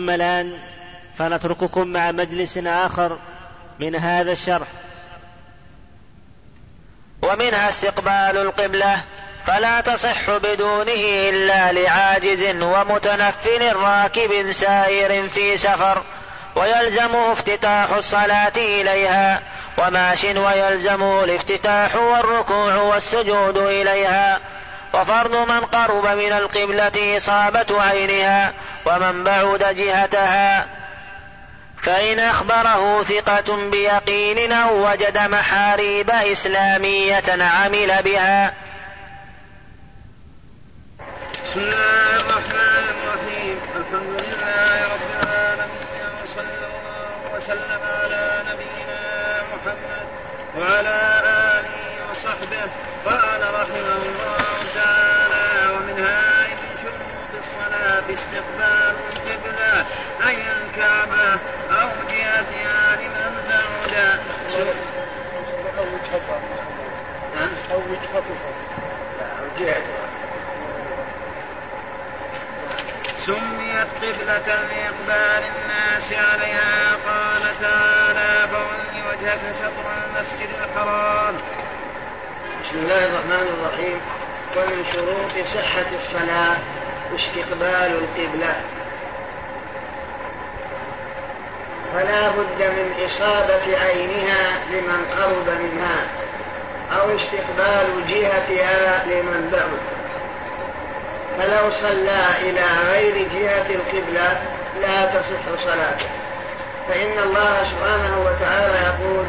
أما 0.09 0.15
الآن 0.15 0.59
فنترككم 1.19 1.89
مع 1.89 2.13
مجلس 2.13 2.59
آخر 2.59 3.19
من 3.79 3.97
هذا 3.97 4.33
الشرح. 4.33 4.67
ومنها 7.23 7.69
استقبال 7.69 8.37
القبلة 8.37 9.03
فلا 9.47 9.81
تصح 9.81 10.31
بدونه 10.31 11.29
إلا 11.29 11.73
لعاجز 11.73 12.45
ومتنفل 12.63 13.77
راكب 13.77 14.53
سائر 14.53 15.29
في 15.29 15.57
سفر 15.57 16.03
ويلزمه 16.57 17.33
افتتاح 17.33 17.91
الصلاة 17.91 18.57
إليها 18.57 19.43
وماش 19.79 20.25
ويلزمه 20.25 21.25
الافتتاح 21.25 21.97
والركوع 21.97 22.75
والسجود 22.75 23.57
إليها. 23.57 24.41
وفرض 24.95 25.37
من 25.37 25.61
قرب 25.61 26.07
من 26.07 26.33
القبلة 26.33 27.17
إصابة 27.17 27.83
عينها 27.83 28.53
ومن 28.89 29.25
بعد 29.25 29.77
جهتها 29.77 30.67
فإن 31.83 32.19
أخبره 32.21 33.03
ثقة 33.03 33.71
بيقين 33.71 34.53
أو 34.53 34.91
وجد 34.91 35.19
محاريب 35.19 36.11
إسلامية 36.11 37.43
عمل 37.43 38.03
بها. 38.03 38.55
بسم 41.45 41.61
الله 41.61 42.17
الرحمن 42.17 42.85
الرحيم. 42.95 43.59
الحمد 43.77 44.23
لله 44.23 44.85
رب 44.93 45.05
العالمين 45.23 46.23
وصلى 46.23 46.43
الله 46.43 47.37
وسلم 47.37 47.81
على 48.03 48.43
نبينا 48.53 49.43
محمد 49.53 50.07
وعلى 50.57 50.99
آله 51.57 52.11
وصحبه. 52.11 52.71
قال 53.07 53.55
رحمه 53.55 53.97
الله 54.09 54.57
تعالى 54.75 55.08
استقبال 58.11 58.95
القبلة 59.17 59.87
أي 60.29 60.37
الكعبة 60.37 61.39
أو 61.71 61.89
جهتها 62.11 62.97
لمن 62.97 63.35
بعد 63.49 64.21
أو 65.79 65.85
وجهتها 65.85 66.41
أو 67.71 67.79
وجهتها 67.79 68.53
أو 69.41 69.47
جهتها 69.59 70.09
سميت 73.17 73.89
قبلة 74.03 74.47
لإقبال 74.47 75.43
الناس 75.51 76.13
عليها 76.13 76.97
قال 77.07 77.43
تعالى 77.61 78.49
فول 78.49 79.03
وجهك 79.11 79.41
شطر 79.63 79.87
المسجد 80.07 80.49
الحرام. 80.65 81.35
بسم 82.63 82.77
الله 82.77 83.05
الرحمن 83.05 83.49
الرحيم. 83.55 84.01
ومن 84.57 84.85
شروط 84.93 85.47
صحة 85.47 85.91
الصلاة. 86.01 86.59
استقبال 87.17 87.99
القبلة. 88.03 88.61
فلا 91.95 92.29
بد 92.29 92.63
من 92.63 93.05
إصابة 93.07 93.79
عينها 93.79 94.59
لمن 94.71 95.07
قرب 95.19 95.49
منها 95.61 96.07
أو 97.01 97.17
استقبال 97.17 98.07
جهتها 98.09 99.05
لمن 99.07 99.51
بعد. 99.53 99.79
فلو 101.39 101.71
صلى 101.71 102.21
إلى 102.43 102.65
غير 102.91 103.29
جهة 103.29 103.75
القبلة 103.75 104.43
لا 104.81 105.05
تصح 105.05 105.65
صلاته. 105.65 106.09
فإن 106.89 107.19
الله 107.19 107.65
سبحانه 107.65 108.19
وتعالى 108.21 108.75
يقول 108.75 109.27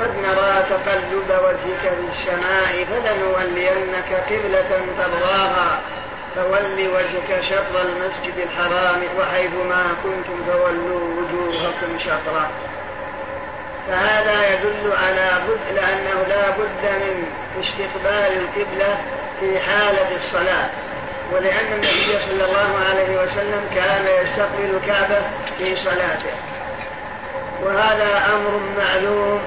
قد 0.00 0.16
نرى 0.16 0.64
تقلب 0.70 1.30
وجهك 1.44 1.82
في 1.82 2.12
السماء 2.12 2.84
فلنولينك 2.84 4.24
قبلة 4.28 4.80
ترضاها 4.98 5.80
فول 6.34 6.88
وجهك 6.88 7.40
شطر 7.40 7.82
المسجد 7.82 8.34
الحرام 8.38 9.02
وحيثما 9.18 9.84
كنتم 10.02 10.44
فولوا 10.52 11.00
وجوهكم 11.00 11.98
شطرا. 11.98 12.50
فهذا 13.88 14.52
يدل 14.52 14.92
على 14.92 15.30
بد 15.48 15.76
لأنه 15.76 16.26
لا 16.28 16.50
بد 16.50 16.84
من 16.84 17.24
استقبال 17.60 18.42
القبلة 18.42 18.98
في 19.40 19.58
حالة 19.58 20.16
الصلاة. 20.16 20.68
ولأن 21.32 21.72
النبي 21.72 22.18
صلى 22.28 22.44
الله 22.44 22.70
عليه 22.90 23.22
وسلم 23.22 23.60
كان 23.74 24.06
يستقبل 24.22 24.76
الكعبة 24.76 25.22
في 25.58 25.76
صلاته. 25.76 26.34
وهذا 27.62 28.22
أمر 28.34 28.60
معلوم 28.78 29.40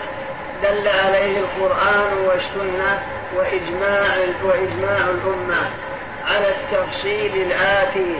دل 0.63 0.87
عليه 0.87 1.39
القرآن 1.39 2.13
والسنة 2.27 3.01
وإجماع 3.35 4.15
وإجماع 4.43 4.97
الأمة. 4.97 5.69
على 6.27 6.47
التفصيل 6.49 7.35
الآتي 7.35 8.15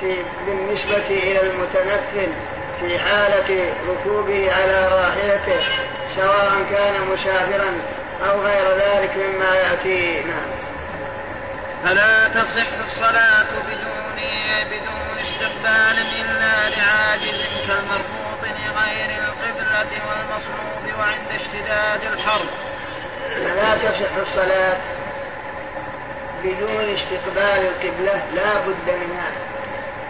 في 0.00 0.16
بالنسبة 0.46 1.06
إلى 1.10 1.40
المتنفل 1.40 2.32
في 2.80 2.98
حالة 2.98 3.72
ركوبه 3.88 4.52
على 4.52 4.88
راحلته 4.88 5.66
سواء 6.16 6.52
كان 6.70 6.94
مسافرا 7.12 7.72
أو 8.30 8.40
غير 8.40 8.64
ذلك 8.76 9.16
مما 9.16 9.56
يأتي 9.56 10.22
نعم 10.22 10.58
فلا 11.84 12.28
تصح 12.28 12.66
الصلاة 12.84 13.46
بدون 13.68 13.98
بدون 14.70 15.18
استقبال 15.20 16.06
إلا 16.20 16.76
لعاجز 16.76 17.42
كالمربوط 17.66 18.42
لغير 18.42 19.10
القبلة 19.18 19.90
والمصلوب 20.08 20.98
وعند 20.98 21.40
اشتداد 21.40 22.12
الحر. 22.12 22.44
فلا 23.34 23.90
تصح 23.90 24.14
الصلاة 24.16 24.76
بدون 26.44 26.94
استقبال 26.94 27.66
القبلة 27.66 28.22
لا 28.34 28.60
بد 28.66 28.94
منها 28.94 29.30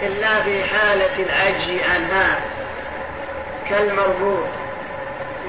إلا 0.02 0.42
في 0.42 0.64
حالة 0.64 1.16
العجز 1.18 1.70
عنها 1.94 2.38
كالمربوط 3.68 4.46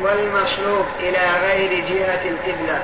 والمصلوب 0.01 0.85
إلى 0.99 1.17
غير 1.41 1.85
جهة 1.85 2.29
القبلة. 2.29 2.81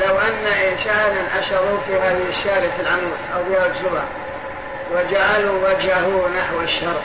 لو 0.00 0.18
أن 0.18 0.46
إنسانا 0.70 1.38
أشروا 1.38 1.78
في 1.86 1.94
هذه 1.94 2.28
الشارع 2.28 2.70
العمود 2.80 3.18
أو 3.34 3.66
الجبع 3.66 4.02
وجعلوا 4.92 5.68
وجهه 5.68 6.28
نحو 6.38 6.60
الشرق 6.60 7.02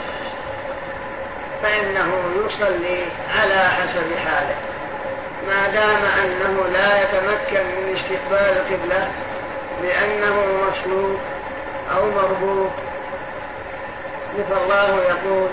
فإنه 1.62 2.20
يصلي 2.46 3.04
على 3.40 3.68
حسب 3.68 4.16
حاله. 4.26 4.56
ما 5.48 5.68
دام 5.68 6.04
أنه 6.24 6.66
لا 6.72 7.02
يتمكن 7.02 7.64
من 7.66 7.92
استقبال 7.94 8.56
القبلة 8.56 9.08
لأنه 9.82 10.46
مصلوب 10.70 11.18
أو 11.96 12.10
مربوط. 12.10 12.70
مثل 14.38 14.62
الله 14.62 15.02
يقول 15.08 15.48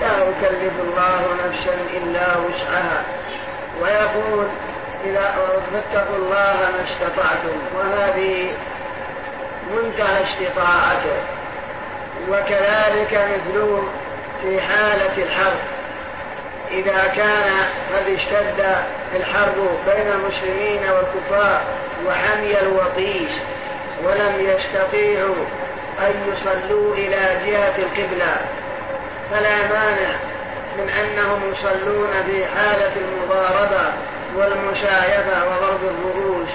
لا 0.00 0.28
يكلف 0.28 0.72
الله 0.80 1.20
نفسا 1.46 1.74
إلا 1.96 2.36
وسعها. 2.36 3.02
ويقول 3.82 4.46
إذا 5.04 5.34
فاتقوا 5.72 6.16
الله 6.16 6.56
ما 6.76 6.82
استطعتم 6.84 7.58
وهذه 7.76 8.52
منتهى 9.70 10.22
استطاعته. 10.22 11.18
وكذلك 12.28 13.12
مثله 13.12 13.84
في 14.42 14.60
حالة 14.60 15.22
الحرب. 15.22 15.58
إذا 16.70 17.06
كان 17.16 17.50
قد 17.94 18.08
اشتد 18.08 18.76
الحرب 19.16 19.68
بين 19.86 20.12
المسلمين 20.12 20.80
والكفار 20.82 21.60
وحمي 22.06 22.60
الوطيس 22.60 23.40
ولم 24.04 24.34
يستطيعوا 24.38 25.44
أن 25.98 26.32
يصلوا 26.32 26.94
إلى 26.94 27.16
جهة 27.46 27.74
القبلة. 27.78 28.36
فلا 29.30 29.56
مانع 29.56 30.10
من 30.78 30.90
أنهم 30.90 31.52
يصلون 31.52 32.10
في 32.26 32.44
حالة 32.46 32.92
المضاربة 32.96 33.92
والمشايفة 34.36 35.46
وضرب 35.46 35.80
الرؤوس 35.82 36.48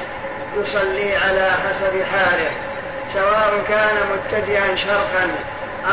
يصلي 0.58 1.16
على 1.16 1.50
حسب 1.52 2.04
حاله 2.04 2.52
سواء 3.14 3.64
كان 3.68 3.96
متجها 4.12 4.76
شرقا 4.76 5.28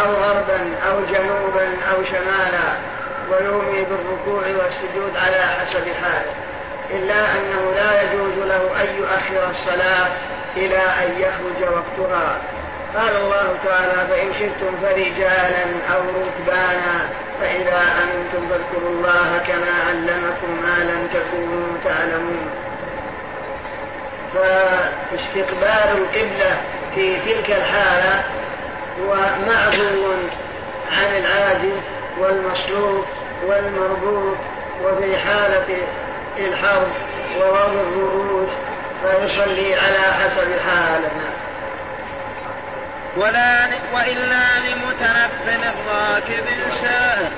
أو 0.01 0.11
غربا 0.13 0.75
أو 0.89 1.05
جنوبا 1.05 1.69
أو 1.93 2.05
شمالا 2.05 2.71
ويومي 3.31 3.85
بالركوع 3.85 4.43
والسجود 4.43 5.17
على 5.17 5.43
حسب 5.61 5.83
حاله. 6.03 6.35
إلا 6.91 7.15
أنه 7.15 7.75
لا 7.77 8.03
يجوز 8.03 8.47
له 8.49 8.83
أن 8.83 8.97
يؤخر 8.99 9.51
الصلاة 9.51 10.11
إلى 10.57 10.79
أن 10.79 11.21
يخرج 11.21 11.73
وقتها. 11.73 12.39
قال 12.97 13.17
الله 13.17 13.57
تعالى 13.65 14.09
فإن 14.09 14.33
شئتم 14.39 14.77
فرجالا 14.83 15.65
أو 15.95 16.01
ركبانا 16.01 17.09
فإذا 17.41 17.83
أنتم 18.03 18.49
فاذكروا 18.49 18.91
الله 18.91 19.41
كما 19.47 19.73
علمكم 19.89 20.63
ما 20.63 20.85
لم 20.85 21.09
تكونوا 21.15 21.69
تعلمون. 21.85 22.51
فاستقبال 24.35 25.99
القبلة 25.99 26.61
في 26.95 27.17
تلك 27.17 27.51
الحالة 27.51 28.25
هو 29.01 29.15
معفو 29.47 30.13
عن 30.99 31.17
العاجز 31.17 31.81
والمصلوب 32.19 33.05
والمربوط 33.47 34.37
وفي 34.85 35.17
حالة 35.17 35.79
الحرب 36.39 36.89
ووضع 37.41 37.81
الرؤوس 37.81 38.51
فيصلي 39.03 39.75
على 39.75 39.99
حسب 39.99 40.59
حالنا 40.67 41.31
ولا 43.17 43.67
وإلا 43.95 44.59
لمتنفل 44.59 45.73
راكب 45.89 46.69
سائر 46.69 47.31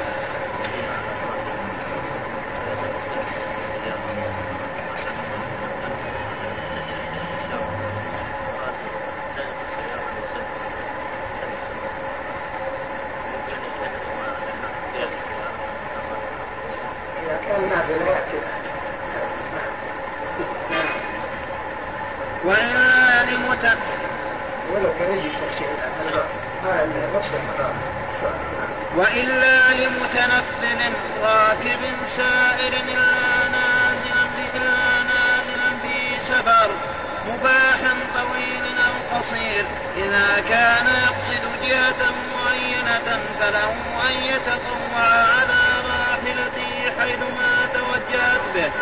وإلا 23.62 23.74
لمتنفل 23.74 24.02
ولو 24.72 24.92
كان 24.98 25.18
يجي 25.18 25.30
وإلا 28.96 29.74
لمتنفل 29.74 30.92
راكب 31.22 32.06
سائر 32.06 32.72
إلا 32.72 33.48
نازلا 33.48 34.24
إلا 34.56 35.02
نازلا 35.02 35.70
في 35.82 36.20
سفر 36.20 36.70
مباح 37.26 37.80
طويل 38.14 38.64
أو 38.78 39.18
قصير. 39.18 39.64
إذا 39.96 40.42
كان 40.48 40.86
يقصد 40.86 41.44
جهة 41.62 42.12
معينة 42.34 43.20
فله 43.40 43.70
أن 44.10 44.14
يتطوع 44.24 44.98
على 44.98 45.60
راحلته 45.84 47.00
حيثما 47.00 47.68
توجهت 47.74 48.40
به. 48.54 48.72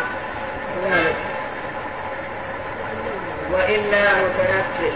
وإلا 3.53 4.13
متنفل. 4.15 4.95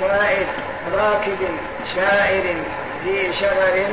سائر 0.00 0.46
راكب 0.94 1.38
سائر 1.84 2.56
ذي 3.04 3.32
شغل 3.32 3.84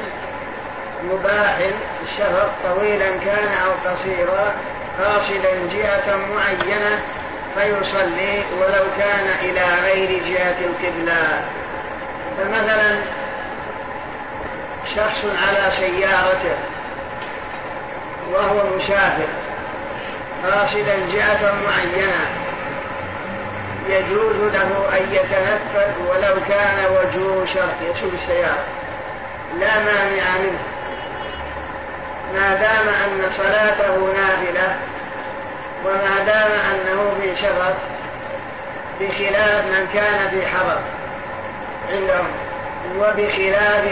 مباح 1.11 1.57
السفر 2.01 2.49
طويلا 2.63 3.09
كان 3.09 3.47
أو 3.65 3.71
قصيرا 3.91 4.53
قاصدا 4.99 5.53
جهة 5.73 6.15
معينة 6.15 7.01
فيصلي 7.55 8.43
ولو 8.59 8.83
كان 8.99 9.25
إلى 9.41 9.61
غير 9.83 10.23
جهة 10.23 10.55
القبلة. 10.65 11.41
فمثلا 12.37 12.95
شخص 14.85 15.25
على 15.25 15.71
سيارته 15.71 16.57
وهو 18.31 18.75
مسافر 18.75 19.27
قاصدا 20.43 20.95
جهة 21.13 21.53
معينة 21.65 22.42
يجوز 23.89 24.35
له 24.53 24.97
أن 24.97 25.13
يتنفل 25.13 25.91
ولو 26.09 26.35
كان 26.49 26.85
وجهه 26.91 27.45
شرق 27.45 27.75
يسوق 27.81 28.11
السيارة 28.21 28.63
لا 29.59 29.79
مانع 29.79 30.37
منه. 30.43 30.59
ما 32.33 32.53
دام 32.53 32.87
أن 32.87 33.29
صلاته 33.29 34.13
نافلة 34.15 34.75
وما 35.85 36.23
دام 36.25 36.51
أنه 36.71 37.13
في 37.21 37.35
شرف 37.35 37.73
بخلاف 38.99 39.65
من 39.65 39.87
كان 39.93 40.29
في 40.29 40.47
حضر 40.47 40.79
عندهم 41.91 42.27
وبخلاف 42.97 43.85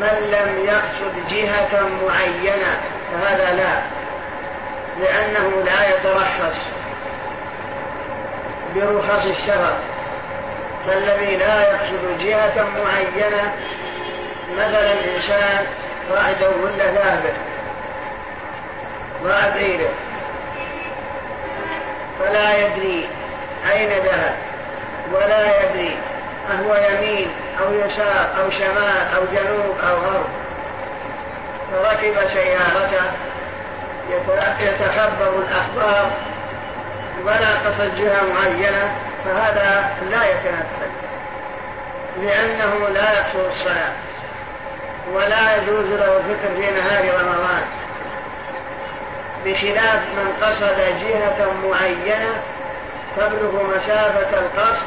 من 0.00 0.30
لم 0.32 0.64
يقصد 0.66 1.28
جهة 1.28 1.80
معينة 2.06 2.80
فهذا 3.12 3.54
لا 3.54 3.82
لأنه 5.00 5.64
لا 5.64 5.88
يترخص. 5.88 6.73
برخص 8.74 9.26
الشرع. 9.26 9.76
فالذي 10.86 11.36
لا 11.36 11.70
يقصد 11.70 12.18
جهة 12.18 12.66
معينة 12.76 13.52
مثلا 14.58 15.14
إنسان 15.14 15.66
قاعدة 16.12 16.50
ولا 16.50 16.84
ثابت 16.84 17.34
راح 19.24 19.48
بعيده 19.48 19.88
فلا 22.18 22.66
يدري 22.66 23.08
أين 23.72 23.88
ذهب 23.88 24.36
ولا 25.12 25.64
يدري 25.64 25.96
أهو 26.52 26.74
يمين 26.74 27.28
أو 27.60 27.74
يسار 27.74 28.28
أو 28.40 28.50
شمال 28.50 29.08
أو 29.16 29.22
جنوب 29.32 29.76
أو 29.90 29.96
غرب. 29.96 30.26
فركب 31.72 32.26
سيارته 32.26 33.04
يتخبر 34.60 35.38
الأخبار 35.38 36.10
ولا 37.22 37.68
قصد 37.68 37.96
جهة 37.98 38.22
معينة 38.34 38.96
فهذا 39.24 39.90
لا 40.10 40.30
يتنفل 40.30 40.90
لأنه 42.22 42.88
لا 42.88 43.12
يقصد 43.12 43.46
الصلاة 43.52 43.92
ولا 45.12 45.56
يجوز 45.56 45.84
له 45.84 46.16
الفكر 46.16 46.60
في 46.60 46.70
نهار 46.70 47.04
رمضان. 47.20 47.62
بخلاف 49.44 50.00
من 50.16 50.32
قصد 50.42 50.76
جهة 50.76 51.52
معينة 51.68 52.34
تبلغ 53.16 53.76
مسافة 53.76 54.38
القصد 54.38 54.86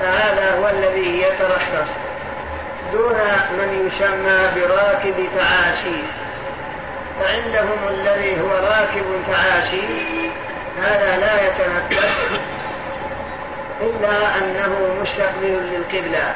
فهذا 0.00 0.58
هو 0.58 0.68
الذي 0.68 1.22
يترخص. 1.22 1.88
دون 2.92 3.18
من 3.58 3.86
يسمى 3.86 4.38
براكب 4.54 5.28
تعاسي 5.36 6.02
فعندهم 7.20 7.88
الذي 7.88 8.40
هو 8.40 8.50
راكب 8.50 9.04
تعاسي 9.26 10.30
هذا 10.82 11.16
لا 11.16 11.46
يتنفل 11.46 12.08
إلا 13.80 14.38
أنه 14.38 14.96
مستقبل 15.00 15.60
للقبلة 15.72 16.34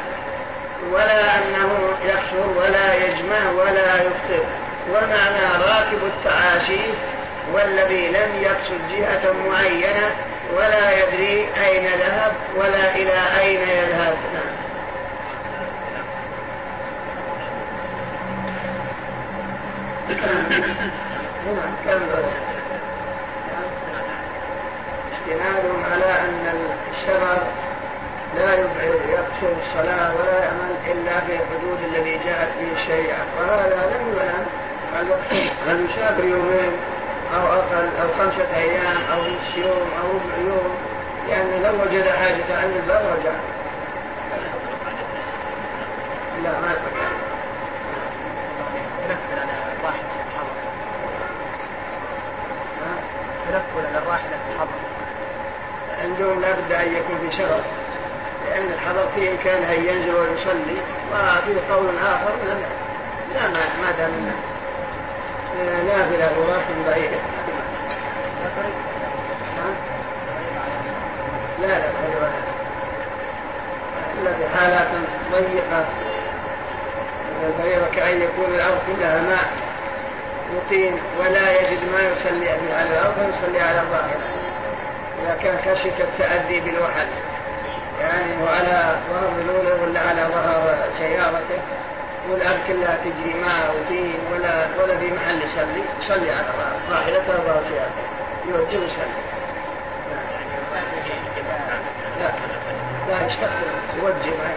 ولا 0.93 1.39
أنه 1.39 1.97
يقصر 2.05 2.49
ولا 2.57 2.95
يجمع 2.95 3.51
ولا 3.57 3.95
يفطر 3.95 4.45
ومعنى 4.91 5.64
راكب 5.64 5.99
التعاشي 6.07 6.91
والذي 7.53 8.09
لم 8.09 8.43
يقصد 8.43 8.80
جهة 8.91 9.32
معينة 9.32 10.11
ولا 10.57 10.93
يدري 10.93 11.49
أين 11.66 11.84
ذهب 11.84 12.32
ولا 12.57 12.95
إلى 12.95 13.20
أين 13.41 13.61
يذهب. 13.61 14.16
نعم. 14.34 14.59
كم 21.84 22.01
استنادهم 25.29 25.85
على 25.93 26.05
أن 26.05 26.68
الشرر 26.91 27.43
ولا 28.35 28.55
يقصر 28.55 29.53
الصلاة 29.66 30.14
ولا 30.14 30.45
يعمل 30.45 30.74
إلا 30.87 31.20
في 31.20 31.33
الحدود 31.33 31.79
الذي 31.91 32.20
جاءت 32.24 32.49
به 32.61 32.72
الشريعة. 32.72 33.26
وهذا 33.41 33.87
لم 33.87 34.16
يعلم 34.16 34.47
بل 35.66 35.85
يسافر 35.85 36.24
يومين 36.24 36.72
أو 37.37 37.47
أقل 37.47 37.89
أو 38.03 38.09
خمسة 38.18 38.57
أيام 38.57 38.97
أو 39.12 39.20
نصف 39.20 39.57
يوم 39.57 39.89
أو 40.03 40.09
ربع 40.09 40.37
يوم. 40.47 40.74
يعني 41.29 41.59
لو 41.61 41.83
وجد 41.83 42.09
حاجة 42.09 42.59
عن 42.59 42.72
الباب 42.76 43.03
رجع 43.18 43.33
لا 46.45 46.61
ما 46.61 46.72
يفكر 46.72 47.09
تنفل 49.09 49.39
على 49.41 49.53
الراحلة 49.79 50.09
في 50.09 50.20
الحضر 54.20 54.38
عندهم 56.09 56.40
لا 56.40 56.52
بد 56.52 56.72
أن 56.72 56.94
يكون 56.94 57.30
في 57.30 57.36
شرف 57.36 57.64
لأن 58.48 58.72
الحضر 58.72 59.09
فيه 59.14 59.36
كان 59.44 59.62
أن 59.62 59.84
ينزل 59.84 60.14
ويصلي 60.14 60.76
وفي 61.12 61.72
قول 61.72 61.98
آخر 61.98 62.32
لا 62.46 62.54
لا 63.34 63.48
ما, 63.82 63.90
دام 63.98 64.11
نافلة 65.86 66.30
وراح 66.38 66.64
بعيدة 66.86 67.16
لا 71.61 71.66
لا 71.66 71.90
إلا 74.22 74.32
في 74.32 74.59
حالات 74.59 74.88
ضيقة 75.32 75.84
الفريضة 77.48 77.86
كأن 77.96 78.22
يكون 78.22 78.54
الأرض 78.54 78.78
كلها 78.86 79.22
ماء 79.22 79.48
يقيم 80.54 80.98
ولا 81.20 81.61
يجد 81.61 81.78
ما 81.92 82.00
يصلي 82.00 82.50
على 82.50 82.90
الأرض 82.90 83.14
فيصلي 83.14 83.61
على 83.61 83.80
الظاهرة 83.80 84.38
إذا 85.22 85.36
كان 85.42 85.74
خشية 85.74 86.04
التأدي 86.04 86.60
بالوحل. 86.60 87.08
يعني 88.00 88.42
وعلى 88.42 88.96
ظهر 89.10 89.32
الأولى 89.38 89.72
ولا 89.82 90.00
على 90.00 90.22
ظهر 90.22 90.78
سيارته 90.98 91.60
والأرض 92.30 92.58
كلها 92.68 92.98
تجري 93.04 93.34
ماء 93.34 93.74
وطين 93.76 94.18
ولا 94.32 94.66
ولا 94.82 94.98
في 94.98 95.10
محل 95.12 95.42
يصلي 95.42 95.84
يصلي 96.00 96.30
على 96.30 96.46
راحلته 96.90 97.30
وظهر 97.30 97.62
سيارته 97.68 98.04
يوجب 98.48 98.82
يصلي 98.84 99.04
لا. 102.20 102.30
لا 103.08 103.26
يستقبل. 103.26 103.68
يوجه 103.96 104.36
ما 104.36 104.54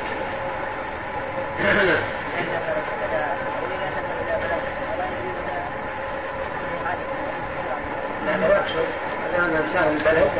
لا 8.25 8.37
لا 8.37 8.47
يقصد 8.47 9.10
الآن 9.31 9.63
إنسان 9.63 9.97
البلد 9.97 10.31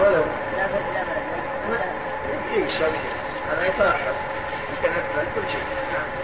ولو 0.00 0.24
يكسب 2.54 2.92
هذا 3.50 3.66
يترحل 3.66 4.14
يتنفل 4.72 5.26
كل 5.34 5.48
شيء. 5.48 5.62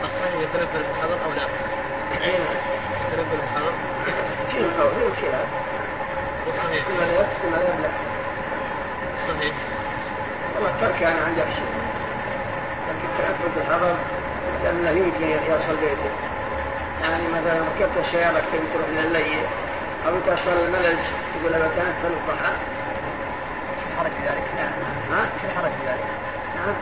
الصحيح 0.05 0.35
يتنفل 0.41 0.67
في 0.67 0.91
الحضر 0.91 1.19
أو 1.25 1.33
لا؟ 1.33 1.47
يتنفل 2.15 3.25
في 3.31 3.35
الحضر؟ 3.35 3.73
في 4.49 4.59
القول 4.59 5.03
والخلاف 5.03 5.49
والصحيح 6.47 6.85
كما 6.89 7.05
لا 7.05 7.23
كما 7.43 7.57
لا 7.83 7.91
الصحيح 9.19 9.55
والله 10.55 10.71
الترك 10.71 11.03
أنا 11.03 11.21
عندي 11.27 11.43
أحسن. 11.43 11.63
لكن 12.89 13.09
التنفل 13.09 13.51
في 13.55 13.61
الحضر 13.69 13.95
لأنه 14.65 14.91
يمكن 14.91 15.31
يصل 15.31 15.77
بيته. 15.77 16.11
يعني 17.03 17.25
مثلا 17.29 17.61
ركبت 17.61 17.97
السيارة 18.01 18.43
تبي 18.53 18.67
تروح 18.75 18.89
من 18.89 18.99
الليل 18.99 19.47
أو 20.07 20.21
تصل 20.21 20.59
الملج 20.65 20.99
تقول 21.35 21.55
أنا 21.55 21.67
تنفل 21.67 22.13
الضحى 22.15 22.53
في 23.81 23.99
حرج 23.99 24.11
في 24.11 24.29
ذلك 24.29 24.45
نعم. 24.57 24.73
ها؟ 25.13 25.29
في 25.43 25.49
حرج 25.57 25.71
في 25.71 25.89
ذلك. 25.89 26.07
نعم. 26.57 26.75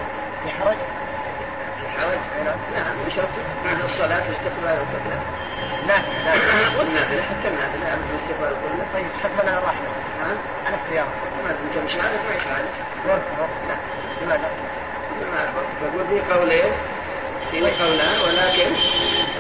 في 0.45 0.51
حرج؟ 0.51 0.77
الحرج 1.85 2.19
نعم. 2.75 2.95
بشرط 3.07 3.29
بعد 3.65 3.81
الصلاة 3.85 4.23
استقبال 4.33 4.69
القبلة. 4.69 5.21
نعم 5.89 6.03
نعم. 6.25 6.39
والنافلة 6.79 7.23
حتى 7.23 7.49
النافلة 7.49 7.93
قبل 7.93 8.03
استقبال 8.21 8.49
القبلة. 8.49 8.87
طيب 8.95 9.07
استقبلنا 9.17 9.59
الراحلة 9.59 9.89
نعم 10.21 10.37
على 10.67 10.77
السيارة. 10.85 11.09
ما 11.45 11.51
انت 11.51 11.85
مش 11.85 11.97
عارف 11.97 12.21
ما 12.29 12.35
يخالف. 12.35 12.71
ورثة 13.07 13.49
لا 13.69 13.77
لماذا؟ 14.23 14.51
ما. 15.33 15.53
بقول 15.83 16.07
في 16.09 16.33
قولين. 16.33 16.73
في 17.51 17.61
قولان 17.61 18.21
ولكن 18.21 18.73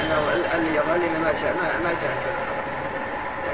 أنه 0.01 0.33
اللي 0.55 0.77
يظل 0.77 1.20
ما 1.20 1.33
ما 1.43 1.79
ما 1.85 1.93
كان 2.03 2.16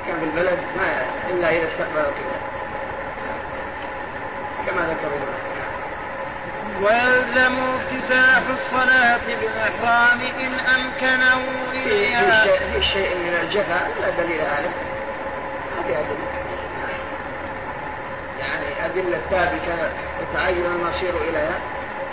لكن 0.00 0.18
في 0.18 0.24
البلد 0.24 0.58
ما 0.76 1.02
إلا 1.30 1.50
إذا 1.50 1.68
استقبل 1.68 1.98
القبلة. 1.98 2.40
كما 4.66 4.82
ذكر 4.82 5.10
ويلزم 6.82 7.56
افتتاح 7.58 8.42
الصلاة 8.50 9.20
بالإحرام 9.40 10.20
إن 10.40 10.52
أمكنه 10.54 11.42
في 11.72 11.80
في 11.82 11.96
إليها 11.96 12.80
شيء 12.80 13.16
من 13.16 13.38
الجفا 13.42 13.88
لا 14.00 14.10
دليل 14.10 14.40
عليه. 14.40 14.70
ما 15.76 15.82
في 15.86 15.92
أدلة. 15.92 16.30
يعني 18.40 18.86
أدلة 18.86 19.20
ثابتة 19.30 19.90
يتعين 20.22 20.66
المصير 20.66 21.12
إليها. 21.28 21.58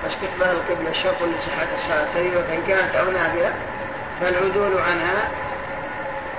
فاستقبال 0.04 0.58
القبلة 0.58 0.92
شرط 0.92 1.24
لصحة 1.24 1.68
الصلاه 1.76 2.06
فريضه 2.14 2.40
ان 2.40 2.64
كانت 2.68 2.96
أو 2.96 3.12
نافلة 3.12 3.54
فالعدول 4.22 4.82
عنها 4.82 5.30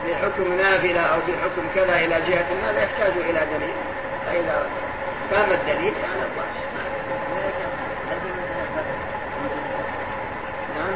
بحكم 0.07 0.57
نافلة 0.57 1.01
أو 1.01 1.19
بحكم 1.19 1.63
كذا 1.75 1.97
إلى 1.97 2.15
جهة 2.29 2.47
ما 2.63 2.73
لا 2.73 2.83
يحتاج 2.83 3.13
إلى 3.17 3.41
دليل. 3.55 3.75
فإذا 4.27 4.67
قام 5.33 5.51
الدليل 5.51 5.93
فعلى 5.95 6.25
الله 6.29 6.47
نعم. 10.77 10.95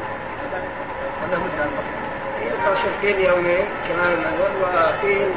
هذا 2.65 2.77
قيل 3.03 3.21
يومين 3.21 3.65
كمال 3.89 4.13
النذر 4.13 4.53
وقيل 4.63 5.29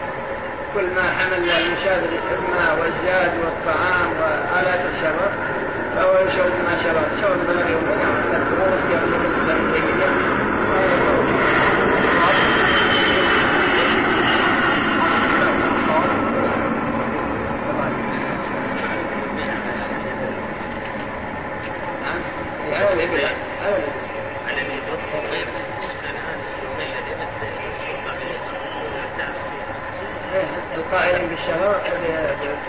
كل 0.73 0.85
ما 0.95 1.03
حمل 1.03 1.51
المسافر 1.51 2.09
الحمى 2.09 2.81
والزاد 2.81 3.33
والطعام 3.43 4.09
وآلات 4.21 4.79
الشرف 4.93 5.31
فهو 5.95 6.13
يشعر 6.27 6.49
بما 6.49 6.77
شرف. 6.83 7.21
سواء 7.21 7.37
بلغ 7.47 7.67
أو 7.73 7.81
ثلاثة 7.87 8.51
ولا 8.61 10.14
القائلين 30.77 31.27
بالشهر 31.27 31.81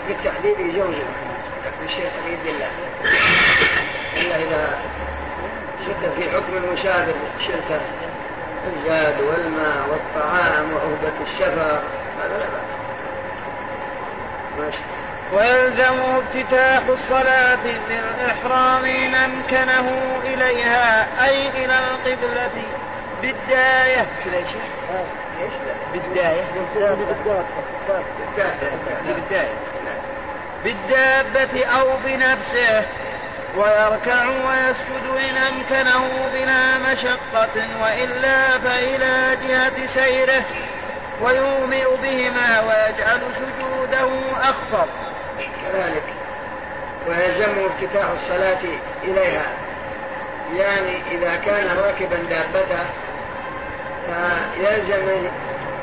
بالتحديد 0.07 0.59
يجوزه 0.59 1.07
بالشيء 1.81 2.05
تقييد 2.21 2.39
بالله 2.45 2.69
إلا 4.17 4.35
إذا 4.35 4.79
شد 5.85 6.11
في 6.19 6.29
حكم 6.29 6.57
المسافر 6.57 7.13
شركة 7.39 7.81
الزاد 8.67 9.21
والماء 9.21 9.89
والطعام 9.89 10.73
وعهدة 10.73 11.13
الشفر 11.21 11.81
هذا 12.21 12.37
لا 12.37 12.45
بأس 12.45 12.77
ماشي 14.59 14.96
ويلزم 15.33 15.99
افتتاح 16.01 16.81
الصلاة 16.89 17.57
بالإحرام 17.89 18.85
إن 18.85 19.15
أمكنه 19.15 19.91
إليها 20.23 21.07
أي 21.25 21.47
إلى 21.49 21.73
القبلة 21.79 22.49
بالداية. 23.21 24.07
بالداية 25.93 26.43
بالداية. 29.05 29.53
بالدابة 30.63 31.65
أو 31.65 31.87
بنفسه 32.05 32.85
ويركع 33.57 34.25
ويسجد 34.25 35.29
إن 35.29 35.37
أمكنه 35.37 36.29
بلا 36.33 36.91
مشقة 36.91 37.67
وإلا 37.81 38.59
فإلى 38.59 39.37
جهة 39.47 39.85
سيره 39.85 40.43
ويومئ 41.21 41.85
بهما 42.01 42.61
ويجعل 42.61 43.19
سجوده 43.37 44.09
أخفض. 44.41 44.87
كذلك. 45.37 46.03
ويلزم 47.07 47.51
افتتاح 47.65 48.05
الصلاة 48.09 48.59
إليها. 49.03 49.45
يعني 50.55 51.01
إذا 51.11 51.35
كان 51.35 51.77
راكبا 51.77 52.15
دابته 52.15 52.85
فيلزم 54.07 55.27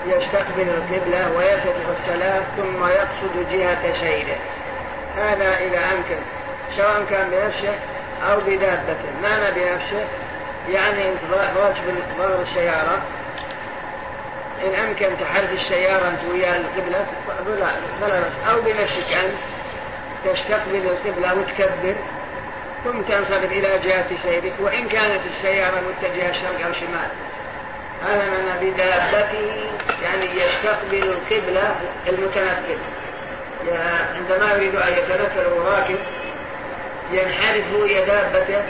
يستقبل 0.07 0.69
القبلة 0.69 1.33
ويفتح 1.37 1.87
الصلاة 2.01 2.43
ثم 2.57 2.87
يقصد 2.87 3.53
جهة 3.53 3.93
سيره 3.93 4.37
هذا 5.17 5.59
إذا 5.59 5.79
أمكن 5.79 6.17
سواء 6.71 7.05
كان 7.11 7.31
بنفسه 7.31 7.75
أو 8.31 8.41
بدابته 8.41 9.09
معنى 9.23 9.51
بنفسه 9.55 10.05
يعني 10.69 11.05
راكب 11.57 11.95
ظهر 12.19 12.43
السيارة. 12.43 12.99
إن 14.63 14.75
أمكن 14.75 15.07
تحرك 15.21 15.51
السيارة 15.53 16.09
أنت 16.09 16.33
ويا 16.33 16.57
القبلة 16.57 17.07
فلا 18.01 18.21
بأس 18.21 18.33
أو 18.51 18.61
بنفسك 18.61 19.17
أنت 19.17 19.35
تستقبل 20.25 20.77
القبلة 20.77 21.35
وتكبر 21.35 21.95
ثم 22.85 23.03
تنصرف 23.03 23.53
إلى 23.53 23.79
جهة 23.85 24.07
سيرك 24.23 24.53
وإن 24.61 24.89
كانت 24.89 25.21
السيارة 25.27 25.81
متجهة 25.81 26.33
شرق 26.33 26.67
أو 26.67 26.73
شمال. 26.73 27.09
هذا 28.07 28.25
من 28.27 28.71
بدابته 28.71 29.71
يعني 30.03 30.25
يستقبل 30.25 31.03
القبلة 31.03 31.75
المتنفل 32.09 32.79
عندما 34.15 34.53
يريد 34.55 34.77
أن 34.77 34.93
وهو 35.37 35.69
راكب 35.69 35.99
ينحرف 37.13 37.65
دابته 38.07 38.63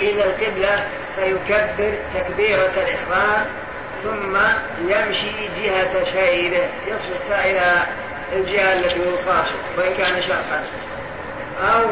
إلى 0.00 0.24
القبلة 0.24 0.86
فيكبر 1.16 1.94
تكبيرة 2.14 2.72
الإحرام. 2.76 3.46
ثم 4.04 4.36
يمشي 4.88 5.48
جهة 5.62 6.04
شيره 6.04 6.68
يصرف 6.86 7.44
إلى 7.44 7.72
الجهة 8.32 8.72
التي 8.72 8.98
هو 9.00 9.32
قاصد 9.32 9.54
وإن 9.78 9.94
كان 9.94 10.22
شرقا. 10.22 10.62
أو 11.62 11.86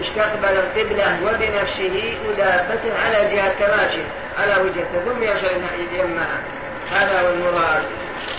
استقبل 0.00 0.58
القبلة 0.58 1.18
وبنفسه 1.24 2.18
ودابته 2.28 2.92
على 3.04 3.34
جهة 3.34 3.52
تماشي 3.60 4.02
على 4.38 4.62
وجهته 4.62 5.04
ثم 5.04 5.22
يصل 5.22 5.48
يمها. 5.98 6.38
هذا 6.90 7.20
هو 7.20 7.28
المراد. 7.28 7.82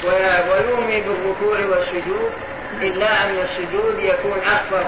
ويومي 0.04 1.02
بالركوع 1.02 1.78
والسجود 1.78 2.32
إلا 2.82 3.26
أن 3.26 3.40
السجود 3.44 4.00
يكون 4.00 4.38
أكبر 4.38 4.86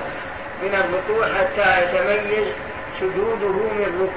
من 0.64 0.76
الركوع 0.76 1.28
حتى 1.28 1.84
يتميز 1.84 2.48
سجوده 3.00 3.48
من 3.48 4.10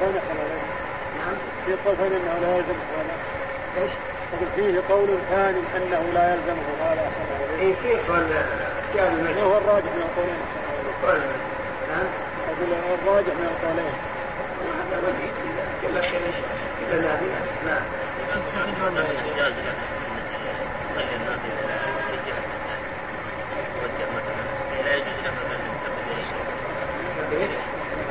ثاني 0.00 0.20
نعم. 1.24 1.36
في 1.66 1.72
قول 1.84 1.96
ثاني 1.96 2.16
أنه 2.16 2.38
لا 2.42 2.56
يلزم 2.56 2.78
ولا 2.98 3.16
إيش؟ 3.82 3.92
فيه 4.56 4.80
قول 4.88 5.08
ثاني 5.30 5.60
أنه 5.76 6.02
لا 6.14 6.34
يلزمه 6.34 6.62
قال 6.82 6.98
أحسن 6.98 7.60
إيه 7.60 7.74
في 7.82 7.92
قول 8.08 8.26
كان 8.94 9.38
هو 9.42 9.58
الراجح 9.58 9.92
من 9.96 10.02
القولين. 10.02 10.42
نعم. 11.88 12.06
أقول 12.48 12.68
الراجح 13.02 13.34
من 13.34 13.48
القولين. 13.54 13.94
كل 15.82 16.02
شيء 16.02 16.32
كل 16.90 17.02
نعم 17.66 17.82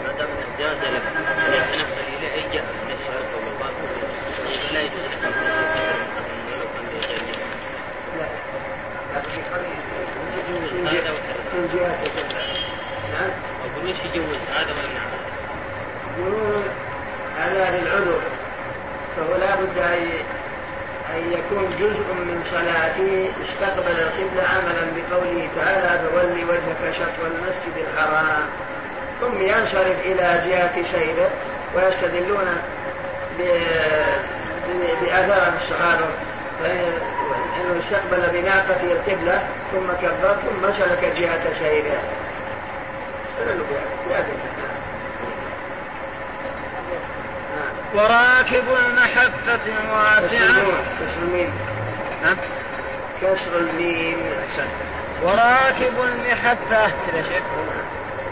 ما 0.03 0.11
دام 0.17 0.29
جاز 0.59 0.77
له 0.83 1.01
ان 1.45 1.53
يتنفل 1.53 2.07
إلى 2.17 2.33
اي 2.33 2.41
جهه 2.53 2.71
من 2.85 2.91
الشرق 2.91 3.29
أو 3.33 3.39
الغرب 3.39 3.75
لا 4.73 4.81
يجوز 4.81 5.13
وش 13.77 13.89
يجوز؟ 14.13 14.37
هذا 14.55 14.73
ولا 14.73 14.99
يقولون 16.17 16.63
هذا 17.39 17.77
للعذر 17.77 18.21
فهو 19.17 19.35
لا 19.35 19.55
بد 19.55 19.77
أن 21.15 21.31
يكون 21.31 21.69
جزء 21.79 22.13
من 22.13 22.43
صلاته 22.51 23.31
استقبل 23.45 23.99
القبلة 23.99 24.43
عملا 24.43 24.85
بقوله 24.95 25.47
تعالى 25.55 26.01
فولي 26.09 26.43
وجهك 26.43 26.93
شطر 26.93 27.27
المسجد 27.27 27.87
الحرام 27.87 28.45
ثم 29.21 29.41
ينصرف 29.41 30.05
إلى 30.05 30.43
جهة 30.49 30.83
سيره 30.83 31.29
ويستدلون 31.75 32.57
بآثار 35.01 35.53
الصحابة 35.55 36.05
فإنه 36.59 37.79
استقبل 37.79 38.39
بناقته 38.39 38.91
القبلة 38.91 39.43
ثم 39.71 39.87
كبر 40.01 40.35
ثم 40.35 40.73
سلك 40.73 41.13
جهة 41.17 41.53
سيره. 41.59 41.99
وراكب 47.95 48.63
المحبة 48.67 49.63
الواسعة 49.65 50.63
كسر 50.99 51.17
الميم 51.21 51.53
كسر 53.21 53.57
الميم 53.57 54.17
وراكب 55.23 55.93
المحبة. 56.03 56.91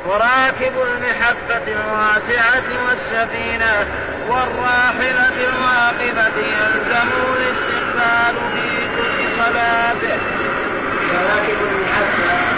وراكب 0.05 0.73
المحبة 0.81 1.67
الواسعة 1.67 2.85
والسفينة 2.87 3.87
والراحلة 4.29 5.35
الواقفة 5.49 6.37
يلزمه 6.37 7.25
الاستقبال 7.37 8.35
في 8.53 8.87
كل 8.97 9.31
صلاته. 9.35 10.17
وراكب 11.13 11.57
المحبة 11.71 12.50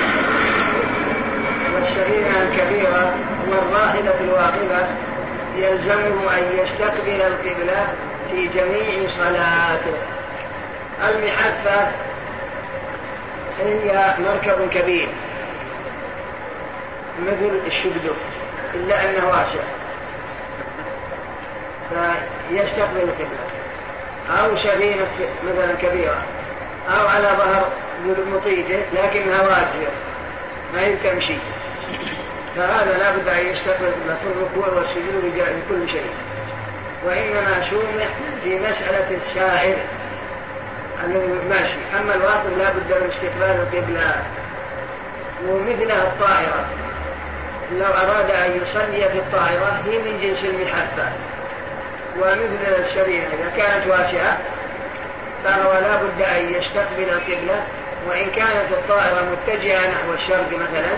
والسفينة 1.83 2.41
الكبيرة 2.41 3.13
والراحلة 3.49 4.13
الواقفة 4.21 4.87
يلزمه 5.55 6.37
أن 6.37 6.43
يستقبل 6.57 7.21
القبلة 7.21 7.87
في 8.31 8.47
جميع 8.47 9.09
صلاته. 9.09 9.97
المحبة 11.09 11.91
هي 13.59 14.13
مركب 14.19 14.69
كبير 14.69 15.07
مثل 17.19 17.59
الشبدو 17.67 18.13
إلا 18.73 19.09
أنه 19.09 19.27
واسع. 19.27 19.63
فيستقبل 22.49 22.97
القبلة. 22.97 23.39
أو 24.39 24.55
سفينة 24.55 25.07
مثلا 25.43 25.73
كبيرة 25.81 26.23
أو 26.89 27.07
على 27.07 27.27
ظهر 27.37 27.69
مطيته 28.33 28.79
لكنها 28.93 29.41
واجهة 29.41 29.91
ما 30.73 30.81
هي 30.81 30.95
تمشي 30.95 31.37
فهذا 32.55 32.97
لا 32.97 33.11
بد 33.11 33.27
أن 33.27 33.45
يستقبل 33.45 33.93
في 34.05 34.27
الركوع 34.27 34.67
والسجود 34.73 35.33
بكل 35.35 35.89
شيء. 35.89 36.11
وإنما 37.05 37.61
سمح 37.61 38.07
في 38.43 38.59
مسألة 38.59 39.17
السائر 39.25 39.77
ماشي 41.49 41.77
أما 41.99 42.15
الواقف 42.15 42.57
لا 42.57 42.69
بد 42.69 43.01
من 43.01 43.09
استقبال 43.09 43.67
القبلة 43.67 44.15
ومثلها 45.47 46.03
الطائرة. 46.03 46.65
لو 47.71 47.85
أراد 47.85 48.31
أن 48.31 48.61
يصلي 48.61 49.09
في 49.09 49.17
الطائرة 49.17 49.81
هي 49.85 49.97
من 49.97 50.19
جنس 50.21 50.43
المحبة. 50.43 51.11
ومثل 52.17 52.81
السرير 52.81 53.23
إذا 53.23 53.51
كانت 53.57 53.87
واسعة 53.87 54.37
فهو 55.43 55.73
لا 55.73 55.95
بد 55.95 56.21
أن 56.21 56.53
يستقبل 56.53 57.09
القبلة. 57.09 57.63
وإن 58.07 58.25
كانت 58.31 58.71
الطائرة 58.71 59.21
متجهة 59.31 59.79
نحو 59.79 60.13
الشرق 60.13 60.49
مثلا 60.53 60.93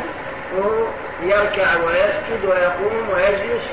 يركع 1.23 1.75
ويسجد 1.85 2.45
ويقوم 2.45 3.09
ويجلس 3.13 3.63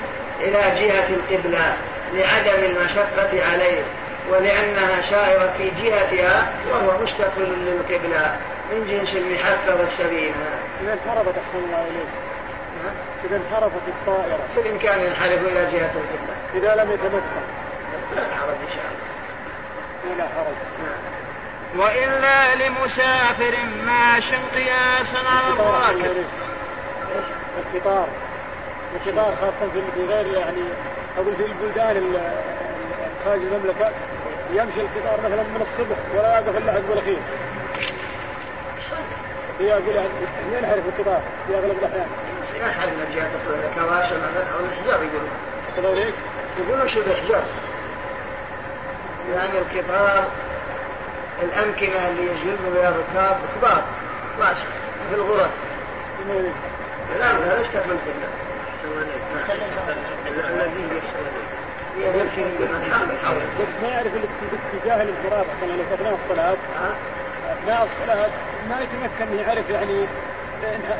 إلى 0.40 0.86
جهة 0.86 1.08
القبلة 1.08 1.76
لعدم 2.14 2.64
المشقة 2.64 3.52
عليه 3.52 3.82
ولأنها 4.30 5.00
سائرة 5.00 5.52
في 5.58 5.70
جهتها 5.82 6.52
وهو 6.70 7.02
مستقبل 7.02 7.48
للقبلة 7.48 8.36
من 8.72 8.86
جنس 8.90 9.14
المحبة 9.14 9.80
والسبيل 9.80 10.32
إذا 10.82 10.92
انحرفت 10.92 11.28
أحسن 11.28 11.64
الله 11.64 11.80
إليك. 11.90 12.08
إذا 13.24 13.36
انحرفت 13.36 13.88
الطائرة. 13.88 14.38
بالإمكان 14.56 15.00
ينحرف 15.00 15.40
إلى 15.42 15.64
جهة 15.72 15.90
القبلة. 15.94 16.34
إذا 16.54 16.82
لم 16.82 16.90
يتمكن. 16.90 17.42
لا 18.16 18.22
حرج 18.22 18.56
إن 18.62 18.72
شاء 18.74 18.84
الله. 18.84 19.12
لا 20.18 20.24
حرج 20.24 20.54
وإلا 21.76 22.54
لمسافر 22.54 23.56
ماش 23.86 24.30
قياسا 24.54 25.18
على 25.18 25.54
الراكب 25.54 26.24
القطار. 27.58 28.08
القطار 28.94 29.34
خاصة 29.40 29.70
في 29.94 30.06
غير 30.06 30.26
يعني 30.26 30.62
أقول 31.18 31.36
في 31.36 31.44
البلدان 31.44 32.14
خارج 33.24 33.40
المملكة 33.40 33.90
يمشي 34.52 34.80
القطار 34.80 35.20
مثلا 35.20 35.42
من 35.42 35.62
الصبح 35.62 35.96
ولا 36.14 36.38
يقف 36.38 36.56
إلا 36.56 36.72
عقب 36.72 36.92
الأخير. 36.92 37.18
هي 39.60 39.72
أقول 39.72 39.96
ينحرف 40.52 40.84
القطار 40.86 41.20
في 41.46 41.54
أغلب 41.54 41.78
الأحيان. 41.78 42.06
ينحرف 42.56 42.92
من 42.92 43.12
جهة 43.14 43.30
الكواشة 43.70 44.16
مثلا 44.16 44.44
أو 44.54 44.64
الحجار 44.64 45.00
يقولون؟ 45.02 46.12
يقولون 46.58 46.88
شبه 46.88 47.14
حجار 47.14 47.42
يعني 49.34 49.58
القطار 49.58 50.24
الأمكنة 51.42 52.08
اللي 52.08 52.22
يجلبوا 52.22 52.70
بها 52.74 52.88
الركاب 52.88 53.36
كبار 53.56 53.84
في 55.10 55.14
الغرف. 55.14 55.50
لا 57.20 57.32
لا 57.32 57.62
بالله 60.24 60.48
الذي 60.48 61.00
بس 63.60 63.82
ما 63.82 63.88
يعرف 63.88 64.12
اتجاه 64.74 65.02
الانصراف 65.02 65.46
أصلا 65.56 65.72
لو 65.72 65.82
اثناء 65.94 66.18
الصلاة 66.24 66.56
اثناء 67.52 67.84
الصلاة 67.84 68.30
ما 68.68 68.80
يتمكن 68.80 69.38
يعرف 69.38 69.70
يعني 69.70 70.06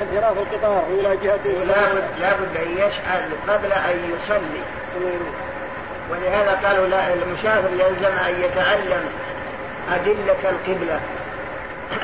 انحراف 0.02 0.38
القطار 0.38 0.84
إلى 0.90 1.16
جهته 1.16 1.64
لابد 1.64 2.04
لابد 2.20 2.56
أن 2.56 2.76
يسال 2.76 3.30
قبل 3.48 3.72
أن 3.72 4.14
يصلي. 4.14 4.62
ولهذا 6.10 6.60
قالوا 6.64 6.86
لا 6.86 7.14
المسافر 7.14 7.72
يلزم 7.72 8.18
أن 8.28 8.40
يتعلم 8.40 9.04
أدلة 9.94 10.50
القبلة 10.50 11.00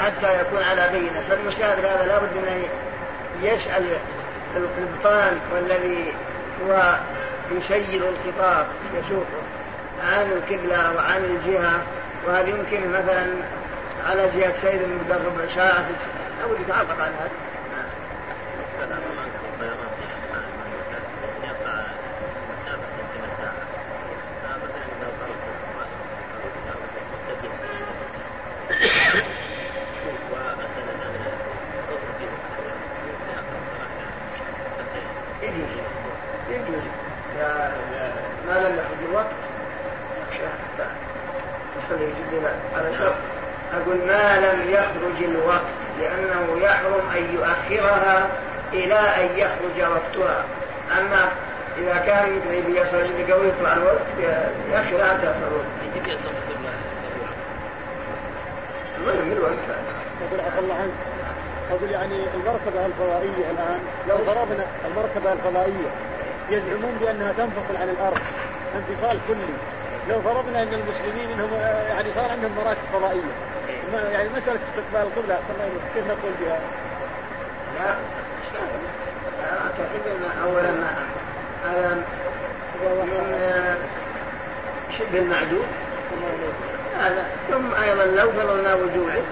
حتى 0.02 0.40
يكون 0.40 0.62
على 0.62 0.88
بينة. 0.92 1.22
فالمسافر 1.28 1.80
هذا 1.80 2.06
لابد 2.06 2.36
أن 2.36 2.62
يسال 3.42 3.98
القبطان 4.56 5.38
والذي 5.54 6.12
هو 6.64 6.98
يسير 7.50 8.08
القطار 8.08 8.66
يسوقه 8.94 9.42
عن 10.12 10.32
القبلة 10.32 10.92
وعن 10.96 11.24
الجهة 11.24 11.80
وهل 12.26 12.48
يمكن 12.48 12.90
مثلا 12.90 13.26
على 14.08 14.30
جهة 14.36 14.80
مقدار 14.86 15.20
ربع 15.26 15.54
ساعة 15.54 15.88
أو 16.44 16.54
يتعرف 16.54 17.00
على 17.00 17.14
هذا 17.20 17.30
ما 38.48 38.68
لم 38.68 38.74
يخرج 38.74 39.08
الوقت 39.08 39.26
على 42.76 42.98
شرط 42.98 43.14
أقول 43.74 43.96
ما 43.96 44.40
لم 44.40 44.70
يخرج 44.70 45.24
الوقت 45.24 45.60
لأنه 46.00 46.58
يحرم 46.62 47.10
أن 47.16 47.34
يؤخرها 47.34 48.28
إلى 48.72 49.24
أن 49.86 49.90
وقتها 49.92 50.44
أما 50.98 51.28
إذا 51.78 51.96
كان 52.06 52.28
يمكن 52.34 52.76
يصل 52.76 53.32
قوي 53.32 53.48
يطلع 53.48 53.72
الوقت 53.72 54.06
يأخرها 54.72 55.08
حتى 55.08 55.22
يصل 55.22 55.46
الوقت. 55.48 55.66
المهم 58.98 59.32
الوقت 59.32 59.52
يقول 60.22 60.40
عفى 60.40 60.58
الله. 60.58 60.74
عنك 60.74 60.92
أقول 61.70 61.90
يعني 61.90 62.24
المركبة 62.34 62.86
الفضائية 62.86 63.50
الآن 63.50 63.80
لو 64.08 64.18
فرضنا 64.18 64.64
المركبة 64.86 65.32
الفضائية 65.32 65.90
يزعمون 66.50 66.98
بأنها 67.00 67.32
تنفصل 67.32 67.76
عن 67.80 67.88
الأرض 67.88 68.18
انفصال 68.76 69.18
كلي. 69.28 69.54
لو 70.08 70.22
فرضنا 70.22 70.62
أن 70.62 70.74
المسلمين 70.74 71.30
إنهم 71.30 71.52
يعني 71.88 72.12
صار 72.14 72.30
عندهم 72.30 72.52
مراكب 72.56 72.78
فضائية. 72.92 73.32
يعني 74.12 74.28
مسألة 74.28 74.60
استقبال 74.70 75.06
القبلة 75.08 75.38
كيف 75.94 76.04
نقول 76.04 76.32
بها؟ 76.40 76.58
لا. 77.78 77.94
أن 79.80 80.42
أولا 80.44 80.70
هذا 81.64 82.02
من 82.84 83.76
شبه 84.98 85.18
المعدوم 85.18 85.66
هذا 87.00 87.24
ثم 87.50 87.82
أيضا 87.82 88.04
لو 88.04 88.32
فرضنا 88.32 88.74
وجوده 88.74 89.22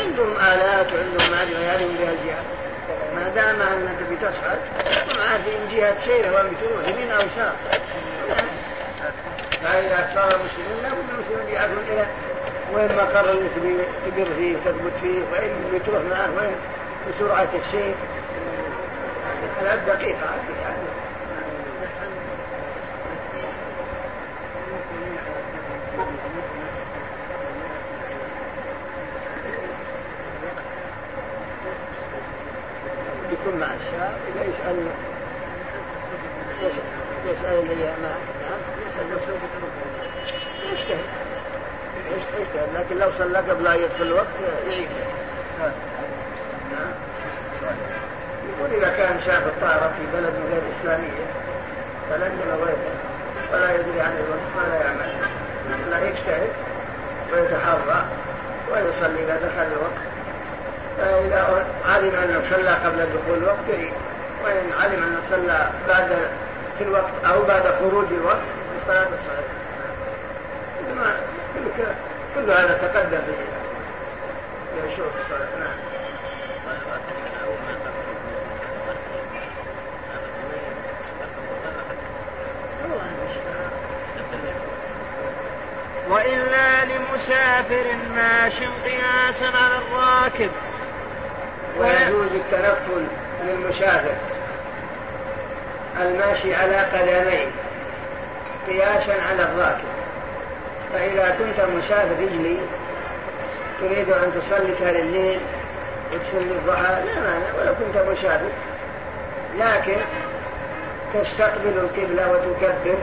عندهم 0.00 0.36
آلات 0.36 0.92
وعندهم 0.92 1.30
ما 1.30 1.42
أدري 1.42 1.64
هذه 1.64 1.86
جهة 1.98 2.12
الجهات 2.12 2.44
ما 3.14 3.28
دام 3.34 3.62
أنك 3.62 3.96
بتصعد 4.10 4.58
هم 5.10 5.20
عارفين 5.30 5.68
جهة 5.70 6.34
وين 6.34 6.52
بتروح 6.54 6.88
يمين 6.88 7.10
أو 7.10 7.20
يسار 7.20 7.52
فإذا 9.62 10.10
صار 10.14 10.40
المسلمين 10.40 10.82
لابد 10.82 11.04
المسلمين 11.14 11.54
يعرفون 11.54 11.84
إلى 11.92 12.06
وين 12.74 12.96
مقر 12.96 13.34
تبي 13.56 13.76
تقر 14.06 14.34
فيه 14.36 14.56
وتثبت 14.56 14.92
فيه 15.02 15.18
وين 15.32 15.52
بتروح 15.74 16.02
معه 16.10 16.28
وين 16.38 16.56
بسرعة 17.08 17.48
السير 17.66 17.94
ثلاث 19.60 19.86
دقيقة. 19.86 20.30
يكون 33.32 33.60
مع 33.60 33.66
الشاب 33.66 34.12
إذا 34.28 34.44
يسأل 34.44 34.86
يسأل 37.26 37.58
اللي 37.58 37.84
يسأل 37.84 39.10
نفسه 39.14 39.32
يجتهد 40.72 42.68
لكن 42.74 42.98
لو 42.98 43.10
صلى 43.18 43.38
قبل 43.38 43.66
أن 43.66 43.80
يدخل 43.80 44.02
الوقت 44.02 44.26
يعيد 44.66 44.88
يقول 48.60 48.74
إذا 48.82 48.96
كان 48.96 49.20
شاف 49.26 49.46
الطائرة 49.46 49.92
في 49.98 50.16
بلد 50.16 50.34
غير 50.50 50.62
إسلامية 50.80 51.26
فلندن 52.10 52.64
غيره 52.64 52.94
ولا 53.52 53.74
يدري 53.74 54.00
عن 54.00 54.12
الوقت 54.16 54.40
ماذا 54.56 54.84
يعمل؟ 54.84 55.10
لا 55.90 56.08
يجتهد 56.08 56.50
ويتحرى 57.32 58.04
ويصلي 58.70 59.24
إذا 59.24 59.36
دخل 59.36 59.66
الوقت. 59.72 60.00
فإذا 60.98 61.66
علم 61.88 62.14
أنه 62.14 62.42
صلى 62.50 62.70
قبل 62.70 62.98
دخول 62.98 63.38
الوقت 63.38 63.68
وإن 64.44 64.70
علم 64.80 65.02
أنه 65.02 65.20
صلى 65.30 65.70
بعد 65.88 66.08
في 66.78 66.84
الوقت 66.84 67.24
أو 67.24 67.42
بعد 67.42 67.62
خروج 67.62 68.06
الوقت 68.10 68.46
الصلاة 68.82 69.06
الصحيحة 69.06 69.60
كل 72.34 72.50
هذا 72.50 72.78
تقدم 72.82 73.20
في 73.26 74.96
شروط 74.96 75.12
الصلاة. 75.24 75.48
نعم. 75.60 75.99
وإلا 86.10 86.84
لمسافر 86.84 87.84
ماش 88.14 88.54
قياسا 88.84 89.44
على 89.44 89.74
الراكب. 89.78 90.50
ويجوز 91.78 92.32
التنفل 92.32 93.06
للمسافر 93.44 94.14
الماشي 96.00 96.54
على 96.54 96.76
قدميه 96.76 97.48
قياسا 98.66 99.12
على 99.30 99.42
الراكب. 99.42 99.88
فإذا 100.92 101.36
كنت 101.38 101.66
مسافر 101.76 102.22
رجلي 102.22 102.56
تريد 103.80 104.10
أن 104.10 104.32
تصلي 104.32 104.74
كان 104.74 104.96
الليل 104.96 105.40
وتصلي 106.12 106.52
الضحى 106.52 106.82
لا 106.82 107.20
مانع 107.20 107.46
ولو 107.58 107.74
كنت 107.74 108.02
مسافر. 108.12 108.50
لكن 109.58 109.96
تستقبل 111.14 111.68
القبلة 111.68 112.30
وتكبر 112.30 112.98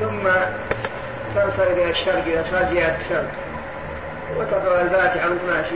ثم 0.00 0.28
تنصرف 1.34 1.70
إلى 1.70 1.90
الشرق 1.90 2.24
إذا 2.26 2.44
صار 2.50 2.62
جهة 2.74 2.96
الشرق. 3.00 3.30
وتقرأ 4.36 4.80
الفاتحة 4.82 5.28
وأنت 5.28 5.40
ماشي. 5.50 5.74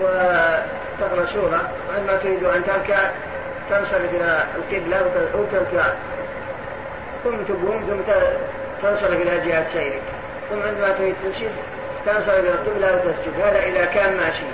وتقرأ 0.00 1.26
سورة. 1.32 1.60
وعندما 1.88 2.16
تريد 2.16 2.44
أن 2.44 2.64
تركع 2.64 2.98
تنصرف 3.70 4.14
إلى 4.14 4.44
القبلة 4.56 5.02
وتركع. 5.34 5.86
ثم 7.24 7.36
تقوم 7.48 7.84
ثم 7.88 8.12
تنصرف 8.82 9.12
إلى 9.12 9.40
جهة 9.48 9.64
سيرك. 9.72 10.02
ثم 10.50 10.62
عندما 10.68 10.92
تريد 10.98 11.14
تسجد 11.24 11.50
تنصرف 12.06 12.38
إلى 12.38 12.48
القبلة 12.48 12.94
وتسجد. 12.94 13.40
هذا 13.44 13.62
إذا 13.62 13.84
كان 13.84 14.16
ماشي. 14.16 14.44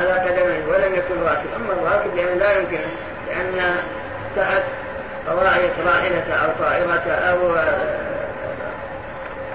على 0.00 0.12
قدميه 0.12 0.66
ولم 0.68 0.94
يكن 0.94 1.22
راكب. 1.22 1.46
أما 1.56 1.72
الراكب 1.72 2.16
لأن 2.16 2.38
لا 2.38 2.58
يمكن 2.58 2.80
لأن 3.28 3.76
تحت 4.36 4.62
قواعد 5.28 5.70
راحلة 5.86 6.34
أو 6.34 6.48
طائرة 6.58 7.10
أو 7.10 7.38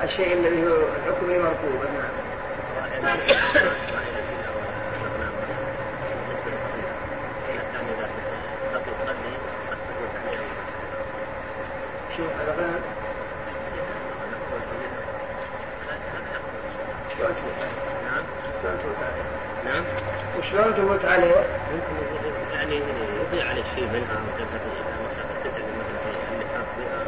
الشيء 0.06 0.34
الذي 0.34 0.68
هو 0.68 0.76
الحكم 0.76 1.28
مركوب 1.30 1.86
نعم 3.04 3.20
شوف 12.18 12.28
نعم 18.06 18.24
عليه؟ 18.82 19.26
نعم 19.66 19.84
وشلون 20.40 20.76
تفوت 20.76 21.06
عليه؟ 21.06 21.46
يعني 22.54 22.76
يضيع 22.76 23.50
على 23.50 23.64
شيء 23.76 23.86
منها 23.86 24.22
مثلا 24.28 24.46
مسافة 25.06 25.44
تدعي 25.44 25.64
مثلا 25.64 26.00
في 26.04 26.34
اللحاف 26.36 26.68
بها 26.78 27.00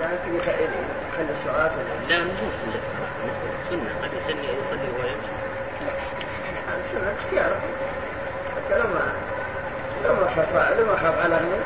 يعني 0.00 0.16
تبي 0.26 0.40
خلي 1.16 1.28
السؤال 1.40 1.70
لا 2.08 2.16
للسنة 2.16 3.90
قد 4.02 4.10
يسني 4.12 4.44
يصلي 4.44 4.90
وهو 4.90 5.08
يمشي 5.08 5.32
السنة 6.86 7.14
اختيار 7.18 7.52
حتى 8.56 8.78
لو 8.78 8.84
ما 8.84 9.12
لو 10.04 10.14
ما 10.14 10.26
خاف 10.36 10.78
لو 10.78 10.86
ما 10.86 10.96
خاف 10.96 11.24
على 11.24 11.36
غنم 11.36 11.62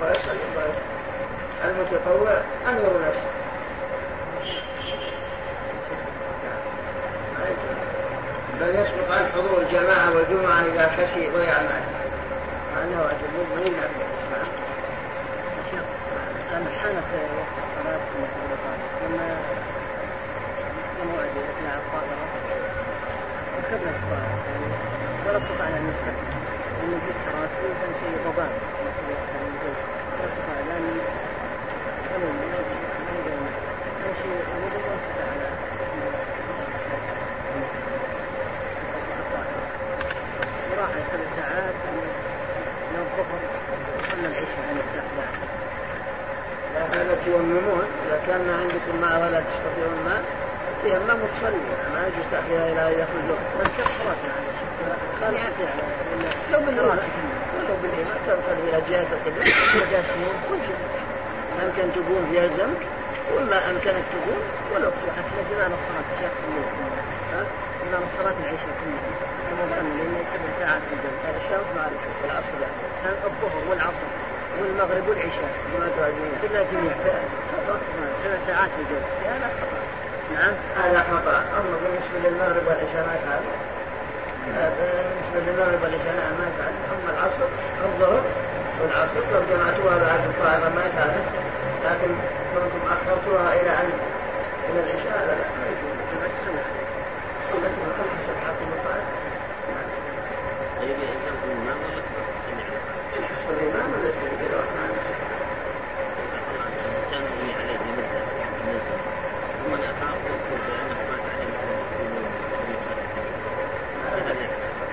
ما 0.00 0.10
يصلي 0.10 0.38
المتطوع 1.64 2.40
أمر 2.68 3.00
نفسه 3.08 3.38
بل 8.60 8.68
يسقط 8.68 9.10
عن 9.10 9.26
حضور 9.34 9.62
الجماعة 9.62 10.10
والجمعة 10.16 10.60
إذا 10.60 10.90
خشي 10.96 11.30
ضياع 11.30 11.60
المال 11.60 11.82
مع 12.74 12.82
أنه 12.82 13.02
واجب 13.02 13.32
من 13.56 13.62
الإسلام 13.62 14.48
لما 16.52 16.70
لما 17.88 19.36
الموعد 21.02 21.30
يطلع 21.36 21.74
الطائرة 21.74 22.24
ركبنا 23.58 23.90
الطائرة 23.90 24.38
يعني 24.48 24.66
ولا 25.28 25.38
استطعنا 25.38 25.76
أن 25.76 25.86
نستقبل 25.90 26.38
لأن 26.78 27.00
في 27.00 27.10
الصلاة 27.16 27.54
يمكن 27.64 27.90
شيء 28.00 28.14
ضباب 28.24 28.50
لأن 30.68 31.00
علوم 32.12 32.36
ما 32.36 32.56
يقدر 32.56 32.78
شيء 34.22 34.40
وضوء 34.64 34.88
على 35.30 35.48
وراح 40.70 40.90
ثلاث 40.90 41.28
ساعات 41.36 41.74
من 42.90 42.98
الظهر 43.00 43.40
ولا 44.18 44.28
العشاء 44.28 44.64
عن 44.68 44.76
الاستحباب 44.76 45.57
هذا 46.92 47.14
تيممون 47.24 47.86
إذا 48.06 48.20
كان 48.26 48.40
ما 48.46 48.54
عندكم 48.56 49.00
ماء 49.00 49.14
ولا 49.22 49.40
تستطيعون 49.40 50.00
ماء 50.08 50.22
تيمموا 50.82 51.28
تصلي 51.34 51.60
ما 51.94 52.00
يجوز 52.06 52.26
تأخيرها 52.32 52.72
إلى 52.72 52.82
أن 52.88 53.00
يخرج 53.02 53.24
الوقت. 53.24 53.48
بس 53.60 53.84
خلاص 54.00 54.20
يعني. 54.28 54.48
لو 56.52 56.60
بالإيمان. 56.60 56.98
لو 57.68 57.74
بالإيمان 57.82 58.18
ترسل 58.26 58.58
إلى 58.68 58.78
جهة 58.90 59.06
القبلة 59.12 59.44
وجهة 59.76 60.04
كل 60.48 60.58
شيء. 60.66 60.78
أمكن 61.62 61.92
تقوم 61.94 62.24
يلزمك 62.32 62.82
ولا 63.34 63.70
أمكنك 63.70 64.04
تقوم 64.14 64.42
ولو 64.74 64.90
في 64.90 65.06
حتى 65.16 65.40
زمان 65.50 65.70
الصلاة 65.78 66.08
الشيخ 66.14 66.32
الليل 66.48 66.68
ها؟ 67.32 67.42
زمان 67.84 68.02
الصلاة 68.08 68.36
العشاء 68.42 68.74
كلها 68.80 69.10
المظن 69.50 69.88
لأنه 69.98 70.20
سبع 70.32 70.50
ساعات 70.60 70.82
في 70.88 70.94
الجو 70.94 71.12
هذا 71.26 71.38
الشمس 71.42 71.68
معرفة 71.76 72.54
يعني 72.62 72.74
كان 73.02 73.14
الظهر 73.24 73.62
والعصر. 73.70 74.08
والمغرب 74.60 75.04
والعشاء. 75.08 75.50
جماعة 75.72 75.94
العزمية 75.98 76.36
كلها 76.42 76.62
جميع 76.72 76.92
سبع 78.22 78.38
ساعات 78.46 78.70
في 78.76 78.80
الجو 78.84 79.00
هذا 79.32 79.48
خطأ. 79.58 79.80
نعم. 80.34 80.54
هذا 80.82 81.00
خطأ. 81.10 81.36
أما 81.58 81.74
بالنسبة 81.82 82.16
للمغرب 82.24 82.64
والعشاء 82.68 83.02
ما 83.08 83.14
يفعل. 83.18 83.42
بالنسبة 84.76 85.38
للمغرب 85.46 85.80
والعشاء 85.82 86.14
نعم 86.20 86.34
ما 86.40 86.46
يفعل. 86.50 86.72
أما 86.94 87.10
العصر 87.14 87.48
الظهر 87.88 88.22
والعصر 88.80 89.20
لو 89.32 89.40
جمعتوها 89.50 89.96
بعد 90.06 90.20
القائمة 90.30 90.68
ما 90.76 90.82
يفعل. 90.88 91.12
لكن 91.84 92.10
كنتم 92.54 92.82
أخرتوها 92.94 93.52
إلى 93.60 93.70
أن 93.70 93.90
إلى 94.68 94.80
العشاء 94.80 95.18
لا 95.26 95.32
لا 95.40 95.46
ما 95.58 95.64
يجوز 95.72 95.96
جمعت 96.10 96.34
سنة 96.44 96.64
من 97.54 97.92
خمس 97.98 98.18
سبعات 98.28 98.56
المصائب 98.64 99.06
طيب 100.78 100.96
يلزمكم 101.04 101.48
الإمام 101.50 101.78
ولا 101.84 102.02
يحصل 103.20 103.52
الإمام 103.60 103.88
ولا 103.92 104.08
يجوز 104.08 104.40
الرحمن 104.50 104.90
الإنسان 104.96 105.36
يبني 107.12 107.50
عليه 107.58 107.80
مدة 107.96 108.20
نزل 108.66 108.98
ثم 109.58 109.72
الأخاف 109.74 110.18
يقول 110.32 110.60
بأنه 110.66 110.98
ما 111.08 111.16
تعلم 111.24 111.52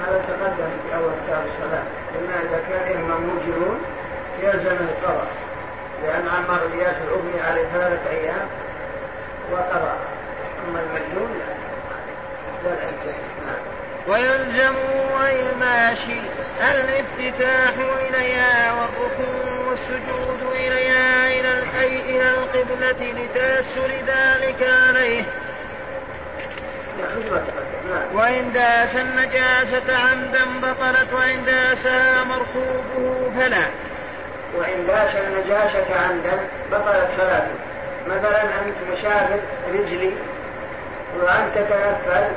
هذا 0.02 0.18
تقدم 0.28 0.70
في 0.84 0.96
أول 0.96 1.12
كتاب 1.28 1.44
إذا 2.24 2.60
كان 2.70 2.98
إمام 2.98 3.22
موجرون 3.22 3.80
يلزم 4.44 4.78
القضاء 4.86 5.28
لأن 6.04 6.28
عمار 6.28 6.68
بن 6.68 6.80
ياسر 6.80 7.22
عليه 7.50 7.64
ثلاثة 7.74 8.10
أيام 8.10 8.48
وقضى. 9.52 9.94
أما 10.68 10.80
المجنون 10.80 11.32
لا. 11.40 12.70
لا 12.70 12.76
ويلزم 14.08 14.76
الماشي 15.56 16.20
الافتتاح 16.72 17.74
إليها 18.10 18.74
والركوع 18.74 19.70
والسجود 19.70 20.52
إليها 20.56 21.28
إلى 21.30 22.30
القبلة 22.30 23.12
لتأسر 23.12 23.88
ذلك 24.08 24.68
عليه. 24.88 25.24
وإن 28.14 28.54
داس 28.54 28.96
النجاسة 28.96 29.98
عمدا 29.98 30.46
بطلت 30.62 31.14
وإن 31.14 31.46
داسها 31.46 32.24
مركوبه 32.24 33.32
فلا. 33.40 33.66
وإن 34.58 34.88
داس 34.88 35.16
النجاسة 35.16 35.86
عمدا 36.06 36.40
بطلت 36.72 37.08
صلاته 37.18 37.56
مثلا 38.08 38.42
أنت 38.42 38.76
مشابه 38.94 39.40
رجلي 39.74 40.14
وأنت 41.22 41.56
تتنفل 41.56 42.28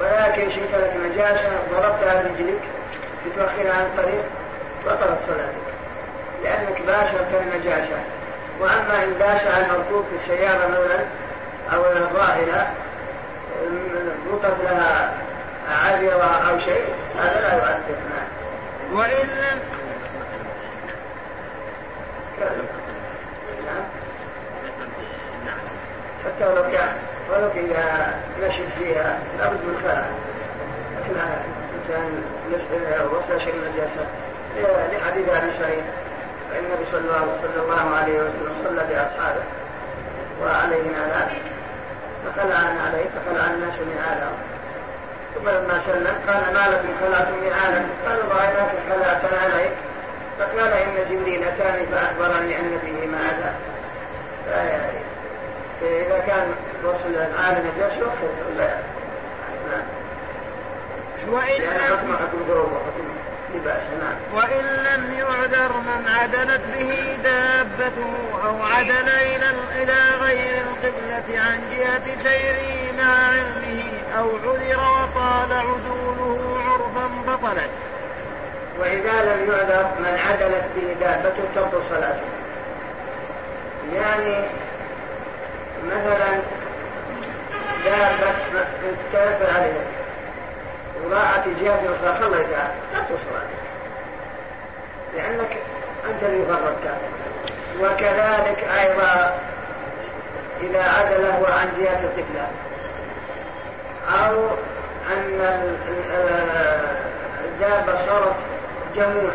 ولكن 0.00 0.50
شكلت 0.50 0.92
نجاسة 1.04 1.48
ضربتها 1.70 2.22
برجلك 2.22 2.60
لتؤخرها 3.26 3.74
عن 3.74 3.84
الطريق 3.84 4.24
بطلت 4.86 5.18
صلاتك 5.28 5.68
لأنك 6.44 6.82
باشرت 6.86 7.42
النجاسة. 7.42 7.98
وأما 8.60 9.04
إن 9.04 9.18
داس 9.18 9.46
على 9.46 9.64
المركوب 9.66 10.04
في 10.04 10.32
السيارة 10.32 10.66
مثلا 10.66 11.04
أو 11.74 11.84
الظاهرة 11.84 12.66
رطب 14.32 14.62
لها 14.62 15.12
عذرة 15.84 16.50
أو 16.50 16.58
شيء 16.58 16.84
هذا 17.18 17.40
لا 17.40 17.54
يؤثر. 17.54 17.94
نعم 18.10 18.28
وإن 18.98 19.26
لم 19.26 19.58
حتى 26.24 26.46
ولو 26.46 26.62
كان 26.62 26.88
ولو 27.30 27.48
إذا 27.56 28.14
نشد 28.42 28.68
فيها 28.78 29.18
لابد 29.38 29.64
من 29.64 29.80
خلع 29.82 30.04
لكن 30.96 31.16
الإنسان 31.70 32.22
وصل 33.12 33.40
شيء 33.40 33.54
من 33.54 33.64
النجاسة 33.66 34.06
لحديث 34.92 35.28
أبي 35.28 35.50
سعيد 35.60 35.84
فإن 36.50 36.64
النبي 36.64 36.84
صلى 36.92 37.00
الله, 37.00 37.96
عليه 37.96 38.12
وسلم 38.12 38.54
صلى 38.64 38.84
بأصحابه 38.88 39.42
وعليه 40.42 40.90
فخلع 42.24 42.56
عليه 42.86 43.04
فخلع 43.14 43.44
الناس 43.50 43.74
نعالهم 43.96 44.38
ثم 45.34 45.48
لما 45.48 45.80
سلم 45.86 46.16
قال 46.26 46.54
ما 46.54 46.68
لكم 46.68 46.88
خلعتم 47.00 47.44
نعالا 47.50 47.82
قالوا 48.06 48.34
رايناك 48.34 48.70
خلعت 48.90 49.24
عليك. 49.42 49.72
فقال 50.38 50.72
إن 50.72 50.94
جبريل 51.10 51.44
اتاني 51.44 51.86
فأخبرني 51.86 52.58
أن 52.58 52.78
فيه 52.84 53.06
ما 53.06 53.18
اتى 53.18 53.52
فإذا 55.80 56.18
كان 56.26 56.54
وصل 56.84 57.14
العالم 57.14 57.70
يخرج 57.78 58.34
ولا 58.50 58.68
نعم 59.68 59.82
وإن 61.28 61.62
حكم 61.80 62.16
حكم 62.16 62.38
وإن 64.34 64.64
لم 64.64 65.14
يعذر 65.18 65.72
من 65.72 66.08
عدلت 66.08 66.60
به 66.74 67.16
دابته 67.24 68.14
أو 68.44 68.62
عدل 68.62 69.08
إلى 69.08 69.50
إلى 69.82 69.98
غير 70.20 70.62
القبلة 70.62 71.40
عن 71.40 71.60
جهة 71.70 72.18
سيره 72.18 72.92
مع 72.98 73.28
علمه 73.32 73.84
أو 74.18 74.30
عذر 74.30 74.80
وطال 74.80 75.52
عدوله 75.52 76.58
عرفا 76.66 77.08
بطلت 77.26 77.70
وإذا 78.80 79.22
لم 79.22 79.50
يعذر 79.50 79.90
من 79.98 80.18
عدلت 80.28 80.64
به 80.76 80.96
دابته 81.00 81.42
تبطل 81.54 81.82
صلاته. 81.90 82.28
يعني 83.94 84.44
مثلا 85.86 86.40
دابة 87.84 88.34
تلف 89.12 89.42
عليها 91.04 91.08
وراءت 91.08 91.48
جهة 91.60 91.80
أخرى 91.94 92.24
خليتها 92.24 92.74
تبطل 92.92 93.18
صلاتك 93.30 93.68
لأنك 95.16 95.56
أنت 96.10 96.22
اللي 96.22 96.44
فرطت. 96.46 96.96
وكذلك 97.80 98.68
أيضا 98.80 99.38
إذا 100.60 100.82
عدله 100.82 101.46
عن 101.60 101.68
جهة 101.78 102.00
القبلة. 102.00 102.48
أو 104.08 104.48
أن 105.12 105.76
الدابة 107.44 108.06
صارت 108.06 108.36
جموح 108.96 109.34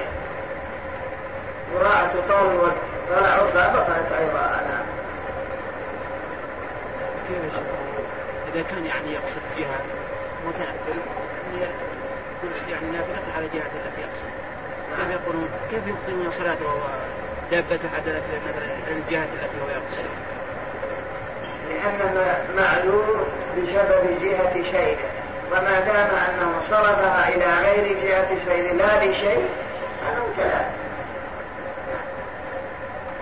وراءت 1.75 2.11
طول 2.29 2.51
الوقت. 2.51 2.73
طلع 3.09 3.27
عرضها 3.27 3.67
بطلت 3.73 4.11
أيضا 4.19 4.39
أنا. 4.39 4.83
إذا 8.53 8.63
كان 8.63 8.85
يعني 8.85 9.13
يقصد 9.13 9.41
جهة 9.57 9.79
متنفل 11.53 12.63
يعني 12.71 12.87
معذور 22.57 23.25
بسبب 23.57 24.21
جهة 24.21 24.63
شيء 24.71 24.97
وما 25.51 25.79
دام 25.79 26.09
أنه 26.15 26.61
صرفها 26.69 27.29
إلى 27.29 27.45
غير 27.45 27.97
جهة 28.03 28.29
شيء 28.45 28.75
لا 28.75 29.05
لشيء 29.05 29.49
فأنه 30.01 30.27
كذلك. 30.37 30.71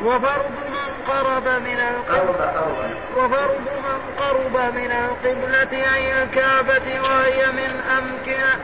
وفرض 0.05 0.51
من 0.69 1.11
قرب 1.11 1.47
من 1.47 1.79
القبلة 1.79 2.75
وفرض 3.17 3.59
من 3.59 3.99
قرب 4.19 4.73
من 4.75 4.91
القبلة 4.91 5.95
أي 5.95 6.23
الكعبة 6.23 7.01
وهي 7.01 7.51
من 7.51 7.81
أمكنة 7.97 8.59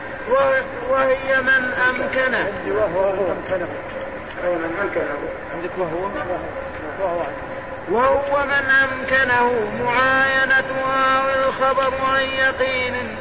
وهي 0.90 1.40
من 1.42 1.72
أمكنه 1.88 2.52
وهو 2.68 3.10
أمكنه 3.10 3.68
أي 4.44 4.54
من 4.54 4.76
أمكنه. 4.82 5.18
عندك 5.54 5.70
وهو 5.78 6.10
وهو 7.00 7.22
وهو 7.90 8.44
من 8.44 8.70
أمكنه 8.70 9.52
معاينتها 9.84 11.22
والخبر 11.26 11.94
عن 12.04 12.22
يقين. 12.22 13.16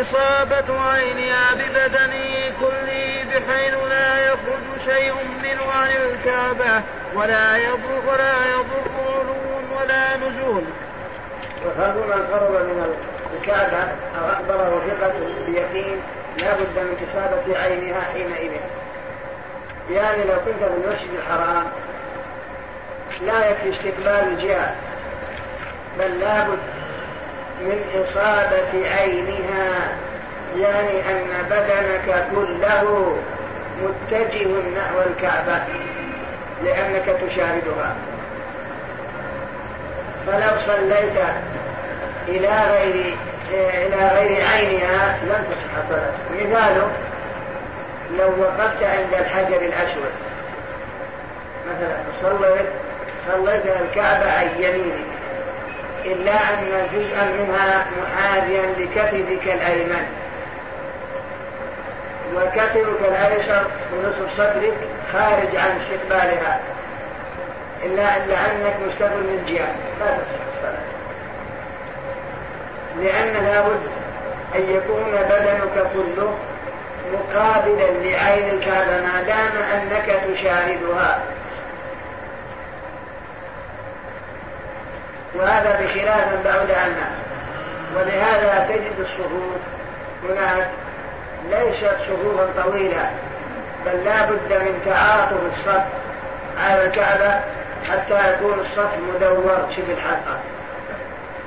إصابة 0.00 0.80
عينها 0.80 1.54
ببدنه 1.54 2.52
كله 2.60 3.24
بحيث 3.24 3.74
لا 3.88 4.12
شيء 4.84 5.14
منه 5.42 5.72
عن 5.72 5.88
الكعبة 5.90 6.82
ولا 7.14 7.56
يضر 7.56 8.02
ولا 8.06 8.34
يضر 8.52 8.90
علو 9.08 9.36
ولا 9.80 10.16
نزول. 10.16 10.64
وهذا 11.64 11.94
من 11.94 12.26
قرب 12.32 12.50
من 12.50 12.96
الكعبة 13.36 13.82
أو 14.18 14.30
أخبره 14.32 14.82
ثقة 14.88 15.12
بيقين 15.46 16.02
لا 16.40 16.54
بد 16.54 16.78
من 16.78 16.96
كتابة 17.00 17.58
عينها 17.58 18.00
حينئذ. 18.00 18.52
يعني 19.90 20.24
لو 20.24 20.36
كنت 20.36 20.64
في 20.64 20.74
المسجد 20.76 21.10
الحرام 21.18 21.64
لا 23.26 23.50
يكفي 23.50 23.70
استقبال 23.70 24.28
الجهة 24.28 24.74
بل 25.98 26.20
لابد 26.20 26.58
من 27.64 28.04
إصابة 28.04 28.88
عينها 28.98 29.96
يعني 30.58 31.10
أن 31.10 31.46
بدنك 31.50 32.24
كله 32.36 33.16
متجه 33.82 34.48
نحو 34.48 35.00
الكعبة 35.06 35.62
لأنك 36.64 37.16
تشاهدها. 37.26 37.94
فلو 40.26 40.58
صليت 40.58 41.18
إلى 42.28 42.48
غير 42.48 43.16
إلى 43.52 44.08
غير 44.08 44.46
عينها 44.46 45.18
لم 45.22 45.44
تصح 45.50 45.88
صلاتك 45.88 46.14
مثاله 46.32 46.90
لو 48.18 48.28
وقفت 48.40 48.82
عند 48.82 49.14
الحجر 49.14 49.56
الأسود 49.56 50.12
مثلا 51.66 51.96
صليت 52.22 52.66
صليت 53.32 53.62
الكعبة 53.66 54.32
عن 54.32 54.48
يمينك. 54.58 55.21
إلا 56.04 56.32
أن 56.32 56.88
جزءا 56.94 57.24
منها 57.24 57.86
محاذيا 58.02 58.62
لكتفك 58.78 59.44
الأيمن. 59.54 60.06
وكتفك 62.34 63.08
الأيسر 63.08 63.66
ونصف 63.92 64.36
صدرك 64.36 64.74
خارج 65.12 65.56
عن 65.56 65.78
استقبالها. 65.80 66.60
إلا 67.84 68.16
أن 68.16 68.28
لأنك 68.28 68.76
مستقبل 68.88 69.16
من 69.16 69.44
جهة 69.48 69.74
لا 70.00 70.16
تصح 70.16 70.42
لأن 73.00 73.44
لابد 73.44 73.82
أن 74.54 74.70
يكون 74.70 75.12
بدنك 75.12 75.86
كله 75.94 76.34
مقابلا 77.12 77.90
لعين 78.02 78.48
الكعبة. 78.50 78.96
ما 79.02 79.22
دام 79.26 79.62
أنك 79.74 80.06
تشاهدها. 80.06 81.22
وهذا 85.34 85.80
بخلاف 85.80 86.44
بعد 86.44 86.70
عنها 86.70 87.10
ولهذا 87.96 88.66
تجد 88.68 89.00
الصفوف 89.00 89.58
هناك 90.28 90.68
ليست 91.50 91.96
صفوفا 92.08 92.62
طويلة 92.62 93.10
بل 93.86 94.04
لا 94.04 94.26
بد 94.26 94.52
من 94.52 94.82
تعاطف 94.86 95.36
الصف 95.52 95.82
على 96.58 96.86
الكعبة 96.86 97.40
حتى 97.90 98.32
يكون 98.32 98.58
الصف 98.58 98.90
مدور 99.14 99.66
شبه 99.76 99.92
الحلقة. 99.92 100.38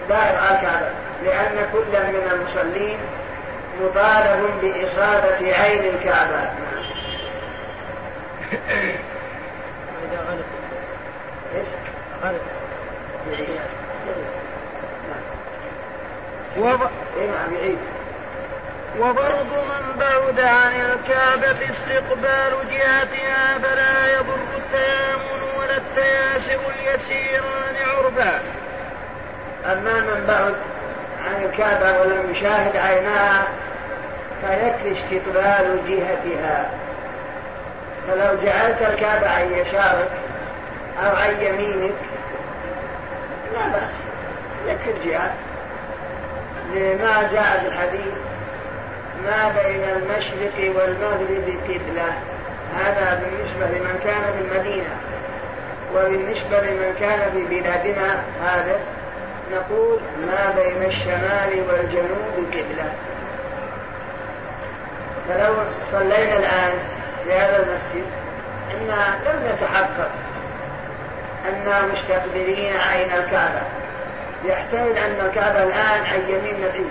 دائر 0.10 0.38
على 0.38 0.56
الكعبة 0.56 0.90
لأن 1.24 1.68
كل 1.74 2.00
من 2.08 2.32
المصلين 2.32 2.98
مطالب 3.82 4.62
بإصابة 4.62 5.54
عين 5.58 5.96
الكعبة. 5.96 6.50
إيش؟ 11.56 11.68
وضرب 19.00 19.46
من 19.46 20.00
بعد 20.00 20.40
عن 20.40 20.82
الكعبة 20.82 21.70
استقبال 21.70 22.70
جهتها 22.72 23.58
فلا 23.64 24.14
يضر 24.16 24.38
التيامن 24.58 25.42
ولا 25.58 25.78
التياسر 25.78 26.60
اليسيران 26.80 27.76
عربا. 27.88 28.40
أما 29.66 30.00
من 30.00 30.26
بعد 30.28 30.56
عن 31.26 31.44
الكعبة 31.44 32.00
ولم 32.00 32.32
يشاهد 32.32 32.76
عيناها 32.76 33.48
فيكفي 34.42 34.92
استقبال 34.92 35.80
جهتها 35.88 36.70
فلو 38.08 38.38
جعلت 38.44 38.82
الكعبة 38.82 39.30
عن 39.30 39.52
يسارك 39.54 40.10
أو 41.04 41.16
عن 41.16 41.36
يمينك 41.42 41.96
لا 43.54 43.68
بأس 43.68 43.92
يكفي 44.68 44.92
الجهة 44.92 45.34
لما 46.76 47.30
جاء 47.34 47.60
في 47.60 47.68
الحديث 47.68 48.14
ما 49.26 49.50
بين 49.50 49.84
المشرق 49.84 50.76
والمغرب 50.76 51.60
قبلة. 51.64 52.14
هذا 52.80 53.24
بالنسبة 53.24 53.78
لمن 53.78 54.00
كان 54.04 54.22
في 54.22 54.56
المدينة 54.56 54.96
وبالنسبة 55.96 56.62
لمن 56.62 56.96
كان 57.00 57.32
في 57.32 57.46
بلادنا 57.46 58.24
هذا 58.46 58.80
نقول 59.54 60.00
ما 60.28 60.54
بين 60.56 60.84
الشمال 60.84 61.64
والجنوب 61.70 62.48
قبلة. 62.52 62.92
فلو 65.30 65.54
صلينا 65.92 66.38
الآن 66.38 66.74
في 67.24 67.34
هذا 67.34 67.58
المسجد 67.58 68.06
إنا 68.72 69.16
لم 69.26 69.52
نتحقق 69.54 70.10
أننا 71.50 71.82
مستقبلين 71.94 72.74
عين 72.78 73.12
الكعبة. 73.12 73.62
يحتمل 74.46 74.98
أن 74.98 75.26
الكعبة 75.26 75.64
الآن 75.64 76.06
عن 76.06 76.22
يمين 76.30 76.56
نبي. 76.66 76.86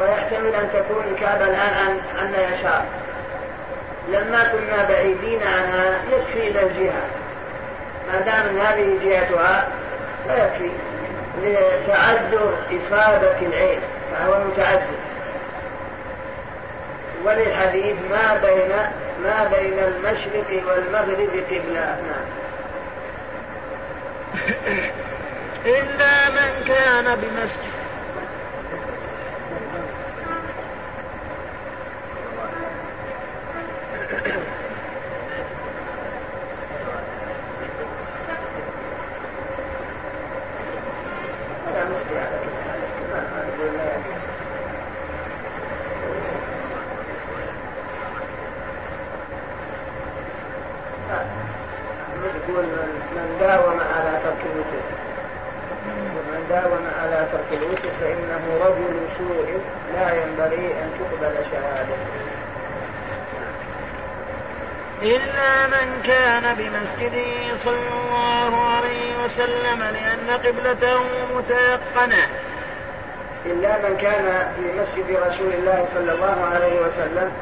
ويحتمل 0.00 0.54
أن 0.54 0.68
تكون 0.74 1.04
الكعبة 1.12 1.44
الآن 1.44 1.74
عن, 1.74 2.00
عن 2.18 2.34
يسار. 2.34 2.84
لما 4.08 4.44
كنا 4.44 4.84
بعيدين 4.88 5.40
عنها 5.42 5.98
يكفي 6.12 6.48
إلى 6.48 6.62
الجهة. 6.62 7.02
ما 8.12 8.20
دام 8.20 8.58
هذه 8.58 8.98
جهتها 9.04 9.68
فيكفي 10.28 10.70
لتعذر 11.42 12.54
إصابة 12.70 13.38
العين 13.42 13.80
فهو 14.12 14.44
متعذر. 14.44 14.96
وللحديث 17.24 17.96
ما 18.10 18.40
بين 18.42 18.72
ما 19.22 19.50
بين 19.56 19.78
المشرق 19.78 20.62
والمغرب 20.66 21.30
قبلة 21.50 21.80
نعم 21.80 22.26
إلا 25.66 26.30
من 26.30 26.64
كان 26.66 27.16
بمسجد 27.16 27.76
يقول 52.48 52.64
من 53.16 53.36
داوم 53.40 53.80
على 53.80 54.12
ترك 54.24 54.42
الوتر 54.46 54.84
ومن 56.16 56.34
داوم 56.50 56.86
على 57.02 57.26
ترك 57.32 57.58
الوتر 57.62 57.88
فإنه 58.00 58.64
رجل 58.64 58.94
سوء 59.18 59.60
لا 59.94 60.14
ينبغي 60.14 60.66
أن 60.82 60.90
تقبل 60.98 61.34
شهادته. 61.52 62.26
إلا 65.02 65.66
من 65.66 66.02
كان 66.04 66.54
بمسجده 66.54 67.58
صلى 67.64 67.88
الله 67.98 68.60
عليه 68.60 69.24
وسلم 69.24 69.82
لأن 69.82 70.38
قبلته 70.44 71.00
متيقنة. 71.36 72.26
إلا 73.46 73.78
من 73.78 73.96
كان 74.00 74.52
في 74.56 74.62
مسجد 74.62 75.16
رسول 75.26 75.52
الله 75.52 75.88
صلى 75.94 76.12
الله 76.12 76.50
عليه 76.54 76.80
وسلم 76.80 77.32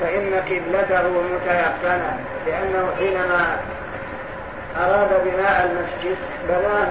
فإن 0.00 0.34
قبلته 0.34 1.08
متيقنة 1.08 2.18
لأنه 2.46 2.92
حينما 2.98 3.56
أراد 4.76 5.08
بناء 5.24 5.70
المسجد 5.70 6.16
بناه 6.48 6.90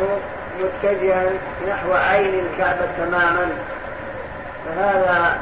متجها 0.63 1.29
نحو 1.67 1.93
عين 1.93 2.39
الكعبة 2.39 2.87
تماما 2.97 3.49
فهذا 4.65 5.41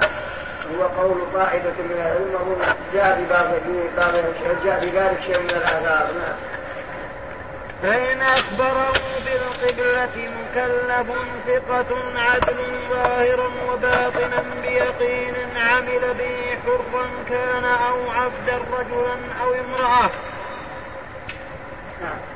هو 0.72 0.84
قول 0.84 1.22
طائفة 1.34 1.74
من 1.80 1.92
العلم 1.92 2.34
وهم 2.34 2.76
جاء 2.94 3.22
ببعض 3.22 3.48
جاء 4.66 4.80
بذلك 4.86 5.22
شيء 5.26 5.40
من 5.40 5.50
الآثار 5.50 6.08
نعم 6.14 6.38
فإن 7.84 8.22
أخبره 8.22 8.94
بالقبلة 9.26 10.10
مكلف 10.16 11.08
ثقة 11.48 11.96
عدل 12.16 12.58
ظاهرا 12.90 13.50
وباطنا 13.70 14.44
بيقين 14.62 15.36
عمل 15.58 16.14
به 16.20 16.58
حرا 16.66 17.08
كان 17.30 17.66
أو 17.66 18.12
عبدا 18.12 18.58
رجلا 18.80 19.16
أو 19.42 19.54
امرأة. 19.54 20.10
نعم. 22.02 22.35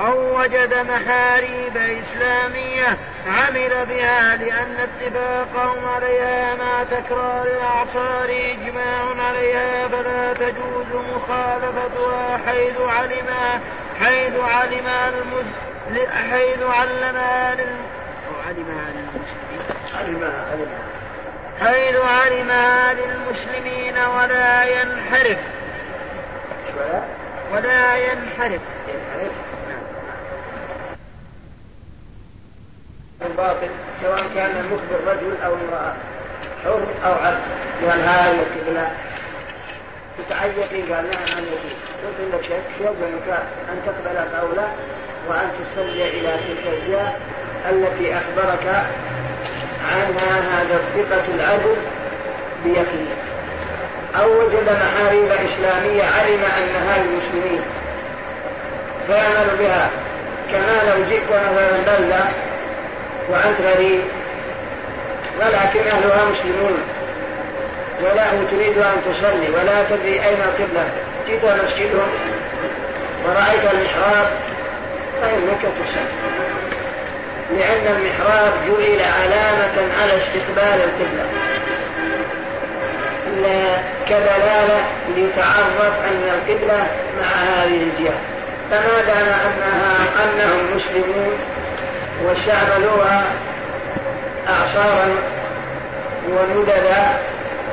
أو 0.00 0.40
وجد 0.40 0.74
محاريب 0.74 1.76
إسلامية 1.76 2.98
عمل 3.26 3.86
بها 3.86 4.36
لأن 4.36 4.76
اتفاقهم 4.78 5.84
عليها 5.94 6.54
مع 6.54 6.84
تكرار 6.84 7.44
الأعصار 7.44 8.24
إجماع 8.30 9.26
عليها 9.26 9.88
فلا 9.88 10.32
تجوز 10.32 11.04
مخالفتها 11.14 12.40
حيث 12.46 12.80
علم 12.80 13.26
حيث 14.00 14.32
علم 14.36 14.86
المز... 14.86 15.46
حيث 16.30 16.62
علمها 16.62 17.54
لل... 17.54 17.76
أو 18.28 18.48
علمها 18.48 18.90
للمسلمين 18.94 19.60
علمها 19.94 20.46
علمها 20.50 20.94
حيث 21.60 21.96
علمها 21.96 22.94
للمسلمين 22.94 23.94
ولا 23.98 24.64
ينحرف. 24.64 25.38
ولا 26.76 27.02
ولا 27.52 27.96
ينحرف. 27.96 28.60
ينحرف. 28.88 29.53
الباطل 33.26 33.68
سواء 34.02 34.22
كان 34.34 34.50
المخبر 34.50 35.12
رجل 35.12 35.36
أو 35.44 35.54
امرأة 35.54 35.94
حر 36.64 36.86
أو 37.06 37.12
عبد. 37.12 37.40
قال 37.88 38.00
هذه 38.00 38.30
القبلة. 38.30 38.90
تتعيقي 40.18 40.92
قال 40.92 41.04
نعم 41.04 41.36
عن 41.36 41.42
يقين 41.42 41.76
قلت 42.04 42.34
لك 42.34 42.62
يلزمك 42.80 43.38
أن 43.72 43.80
تقبل 43.86 44.38
قوله 44.40 44.68
وأن 45.28 45.48
تصلي 45.58 46.08
إلى 46.08 46.36
تلك 46.36 46.74
الجهه 46.74 47.12
التي 47.70 48.14
أخبرك 48.16 48.84
عنها 49.92 50.62
هذا 50.62 50.74
الثقة 50.74 51.34
العدل 51.34 51.76
بيقين. 52.64 53.08
أو 54.20 54.40
وجد 54.40 54.68
محاريب 54.70 55.28
إسلامية 55.32 56.02
علم 56.02 56.40
أنها 56.58 56.98
للمسلمين 56.98 57.62
فيعمل 59.06 59.56
بها. 59.58 59.90
كما 60.52 60.90
لو 60.90 61.04
جئت 61.04 61.22
مثلا 61.28 61.98
بلدة 61.98 62.24
وأنت 63.28 63.60
غريب. 63.60 64.00
ولكن 65.40 65.80
أهلها 65.80 66.24
مسلمون. 66.24 66.78
ولا 68.02 68.24
تريد 68.50 68.78
أن 68.78 69.12
تصلي 69.12 69.50
ولا 69.54 69.84
تدري 69.90 70.12
أين 70.12 70.40
القبلة. 70.40 70.88
جئت 71.28 71.44
مسجدهم 71.64 72.08
ورأيت 73.24 73.74
المحراب 73.74 74.26
فإنك 75.22 75.60
تصلي. 75.60 76.14
لأن 77.58 77.96
المحراب 77.96 78.52
جعل 78.66 79.00
علامة 79.22 79.76
على 80.02 80.12
استقبال 80.18 80.80
القبلة. 80.84 81.26
كدلالة 84.08 84.84
ليتعرف 85.16 85.94
أن 86.10 86.22
القبلة 86.34 86.86
مع 87.20 87.26
هذه 87.26 87.76
الجهة. 87.82 88.18
فما 88.70 89.02
دام 89.06 89.26
أنها 89.26 90.24
أنهم 90.24 90.76
مسلمون 90.76 91.38
واستعملوها 92.22 93.24
أعصارا 94.48 95.08
ومددا 96.28 97.18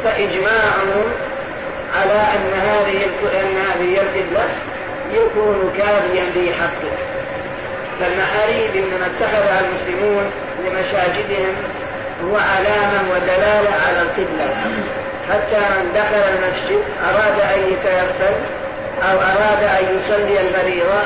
فإجماعهم 0.03 1.03
على 1.95 2.13
أن 2.13 2.53
هذه 2.53 3.03
أن 3.41 3.57
هذه 3.57 4.01
القبلة 4.01 4.45
يكون 5.13 5.73
كافيا 5.77 6.31
في 6.33 6.53
حقه 6.53 6.97
فالمحاريب 7.99 8.75
إنما 8.75 9.05
اتخذها 9.05 9.61
المسلمون 9.61 10.31
لمساجدهم 10.65 11.55
هو 12.23 12.37
علامة 12.37 13.11
ودلالة 13.11 13.69
على 13.87 14.01
القبلة. 14.01 14.55
حتى 15.29 15.59
من 15.59 15.91
دخل 15.95 16.23
المسجد 16.33 16.83
أراد 17.09 17.39
أن 17.39 17.73
يتيقن 17.73 18.35
أو 19.03 19.17
أراد 19.17 19.63
أن 19.63 19.99
يصلي 19.99 20.41
الفريضة 20.41 21.01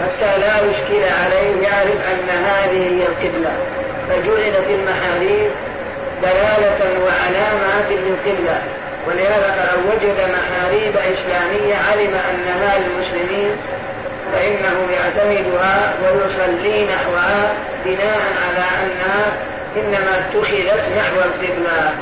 حتى 0.00 0.38
لا 0.38 0.70
يشكل 0.70 1.02
عليه 1.24 1.68
يعرف 1.68 2.00
أن 2.12 2.28
هذه 2.44 2.82
هي 2.82 3.06
القبلة 3.06 3.52
فجعلت 4.08 4.66
المحاريب 4.70 5.50
دلالة 6.22 7.00
وعلامات 7.04 7.88
للقبلة 7.90 8.62
ولهذا 9.06 9.50
فلو 9.50 9.92
وجد 9.92 10.16
محاريب 10.16 10.96
إسلامية 10.96 11.74
علم 11.74 12.14
أنها 12.30 12.78
للمسلمين 12.78 13.56
فإنه 14.32 14.88
يعتمدها 14.92 15.94
ويصلي 16.02 16.84
نحوها 16.84 17.52
بناء 17.84 18.20
على 18.44 18.64
أنها 18.82 19.32
إنما 19.76 20.18
اتخذت 20.18 20.82
نحو 20.96 21.16
القبلة. 21.16 21.92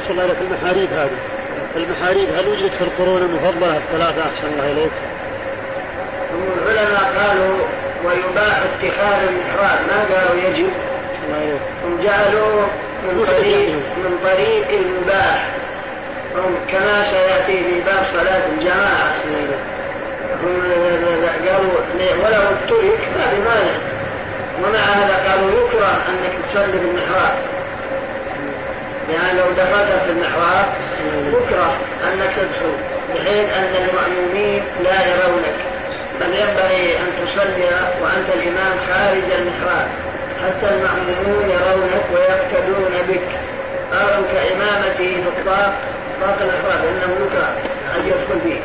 أحسن 0.00 0.10
الله 0.10 0.36
المحاريب 0.40 0.92
هذه 0.92 1.18
المحاريب 1.76 2.28
هل 2.38 2.48
وجدت 2.48 2.74
في 2.74 2.84
القرون 2.84 3.22
المفضلة 3.22 3.76
الثلاثة 3.76 4.22
أحسن 4.22 4.46
الله 4.46 4.72
إليك؟ 4.72 4.92
العلماء 6.58 7.12
قالوا 7.18 7.56
ويباح 8.04 8.62
اتخاذ 8.62 9.28
المحراب 9.28 9.78
ما 9.88 10.14
قالوا 10.14 10.42
يجب؟ 10.48 10.70
هم 11.84 12.00
جعلوا 12.04 12.62
من 13.04 13.26
طريق 13.26 13.68
من 13.96 14.18
طريق 14.24 14.68
المباح. 14.80 15.48
هم 16.36 16.56
كما 16.68 17.04
سيأتي 17.04 17.64
في 17.64 17.80
باب 17.80 18.04
صلاة 18.12 18.42
الجماعة. 18.46 19.14
هم 20.42 20.62
قالوا 21.48 21.72
ولو 22.00 22.42
اترك 22.42 23.08
ما 23.16 23.26
في 23.30 23.36
مانع 23.36 23.76
ومع 24.58 24.78
هذا 24.78 25.30
قالوا 25.30 25.50
يكره 25.50 25.92
أنك 26.08 26.32
تصلي 26.52 26.78
بالمحراب. 26.78 27.34
يعني 29.12 29.38
لو 29.38 29.44
دخلت 29.44 30.02
في 30.04 30.10
المحراب 30.10 30.66
يكره 31.28 31.76
أنك 32.04 32.32
تدخل 32.36 32.74
بحيث 33.14 33.52
أن 33.52 33.74
المأمومين 33.74 34.62
لا 34.84 35.06
يرونك. 35.06 35.73
بل 36.20 36.26
ينبغي 36.26 36.98
أن 36.98 37.26
تصلي 37.26 37.64
وأنت 38.02 38.28
الإمام 38.34 38.74
خارج 38.88 39.28
المحراب 39.38 39.88
حتى 40.42 40.74
المأمومون 40.74 41.50
يرونك 41.50 42.04
ويقتدون 42.14 42.92
بك. 43.08 43.28
قالوا 43.92 44.26
كإمامته 44.32 45.22
في 45.22 45.28
الطاق 45.28 45.72
طاق 46.20 46.38
الإحرام 46.40 46.86
إنه 46.88 47.26
يكره 47.26 47.52
أن 47.96 48.06
يدخل 48.06 48.38
به 48.44 48.60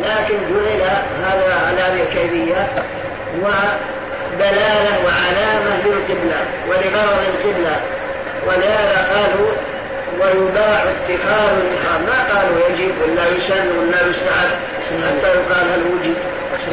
لكن 0.00 0.38
جعل 0.54 0.80
هذا 1.24 1.54
على 1.66 2.02
الكيفية 2.02 2.68
ودلالة 3.42 5.04
وعلامة 5.04 5.76
للقبلة 5.84 6.40
ولغرض 6.68 7.20
القبلة. 7.34 7.80
ولهذا 8.46 9.08
قالوا 9.12 9.50
ويباع 10.20 10.82
اتخاذ 10.82 11.52
المحراب 11.60 12.00
ما 12.06 12.34
قالوا 12.34 12.58
يجب 12.68 12.94
ولا 13.02 13.28
يسن 13.28 13.78
ولا 13.78 14.08
يستحب 14.08 14.50
حتى 14.90 15.28
يقال 15.28 15.66
هل 15.72 15.82
وجد. 15.92 16.16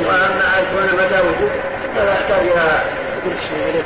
وأما 0.06 0.44
ان 0.58 0.64
يكون 0.64 1.06
متى 1.06 1.20
وجد. 1.28 1.52
فلا 1.96 2.14
يحتاج 2.14 2.40
إلى 2.40 3.82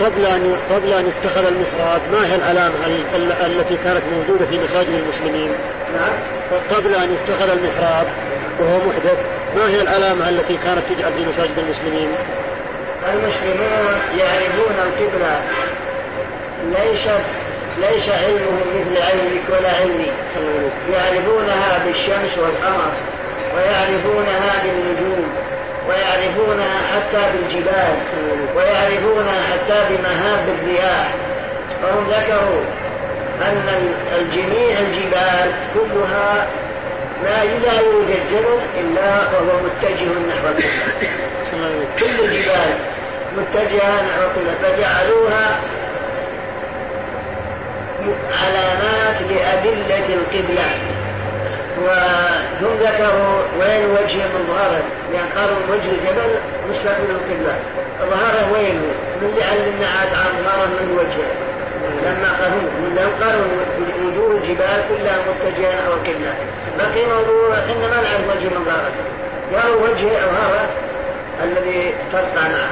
قبل 0.00 0.26
أن 0.26 0.56
قبل 0.70 0.92
أن 0.92 1.08
يتخذ 1.08 1.46
المحراب 1.46 2.00
ما 2.12 2.26
هي 2.26 2.34
العلامه 2.34 2.86
التي 3.46 3.76
كانت 3.76 4.02
موجودة 4.12 4.46
في 4.46 4.58
مساجد 4.58 4.88
المسلمين؟ 4.88 5.52
نعم. 5.94 6.12
قبل 6.70 6.94
أن 6.94 7.14
يتخذ 7.14 7.50
المحراب 7.50 8.06
وهو 8.60 8.78
محدث 8.88 9.18
ما 9.56 9.68
هي 9.68 9.80
العلامه 9.80 10.28
التي 10.28 10.56
كانت 10.56 10.82
تجعل 10.88 11.12
في 11.12 11.24
مساجد 11.26 11.58
المسلمين؟ 11.58 12.08
المسلمون 13.12 13.94
يعرفون 14.18 14.74
القبلة. 14.86 15.40
ليست 16.64 17.24
ليس 17.78 18.08
علمهم 18.08 18.66
مثل 18.74 19.02
علمك 19.02 19.42
ولا 19.48 19.70
علمي. 19.80 20.12
يعرفونها 20.92 21.84
بالشمس 21.86 22.38
والقمر 22.38 22.92
ويعرفونها 23.54 24.62
بالنجوم 24.62 25.26
ويعرفونها 25.88 26.78
حتى 26.92 27.32
بالجبال 27.32 27.96
ويعرفونها 28.56 29.42
حتى 29.52 29.84
بمهاب 29.90 30.48
الرياح. 30.48 31.14
فهم 31.82 32.08
ذكروا 32.08 32.64
أن 33.42 33.94
الجميع 34.18 34.78
الجبال 34.78 35.52
كلها 35.74 36.46
لا 37.24 37.44
لا 37.44 37.80
يوجد 37.80 38.20
جبل 38.30 38.60
إلا 38.80 39.16
وهو 39.32 39.60
متجه 39.64 40.04
نحو 40.28 40.54
كل 41.98 42.24
الجبال 42.24 42.70
متجهة 43.36 44.02
نحو 44.02 44.30
فجعلوها 44.62 45.60
علامات 48.42 49.16
لأدلة 49.30 50.14
القبلة. 50.14 50.68
وهم 51.82 52.76
ذكروا 52.80 53.42
وين 53.60 53.84
وجه 53.90 54.18
مظهرة 54.34 54.82
يعني 55.14 55.30
قالوا 55.36 55.56
وجه 55.70 55.90
الجبل 55.90 56.30
مستقبل 56.70 57.10
القبلة 57.10 57.56
ظهره 58.00 58.52
وين؟ 58.52 58.82
من 59.22 59.34
لعل 59.38 59.84
عاد 59.84 60.14
عن 60.14 60.44
ظهره 60.44 60.66
من 60.66 60.90
وجهه 60.98 61.30
لما 62.02 62.28
قالوا 62.40 62.60
من 62.60 62.98
قالوا 63.22 63.44
وجوه 64.04 64.36
الجبال 64.36 64.82
كلها 64.88 65.16
متجهة 65.28 65.70
نحو 65.80 65.92
القبلة. 65.92 66.34
بقي 66.78 67.06
موضوع 67.06 67.58
انما 67.58 67.96
نعرف 67.96 68.36
وجه 68.36 68.48
من 68.48 68.64
ظهره 68.64 68.92
قالوا 69.62 69.88
وجه 69.88 70.08
هذا 70.18 70.70
الذي 71.44 71.94
ترقى 72.12 72.48
معه. 72.48 72.70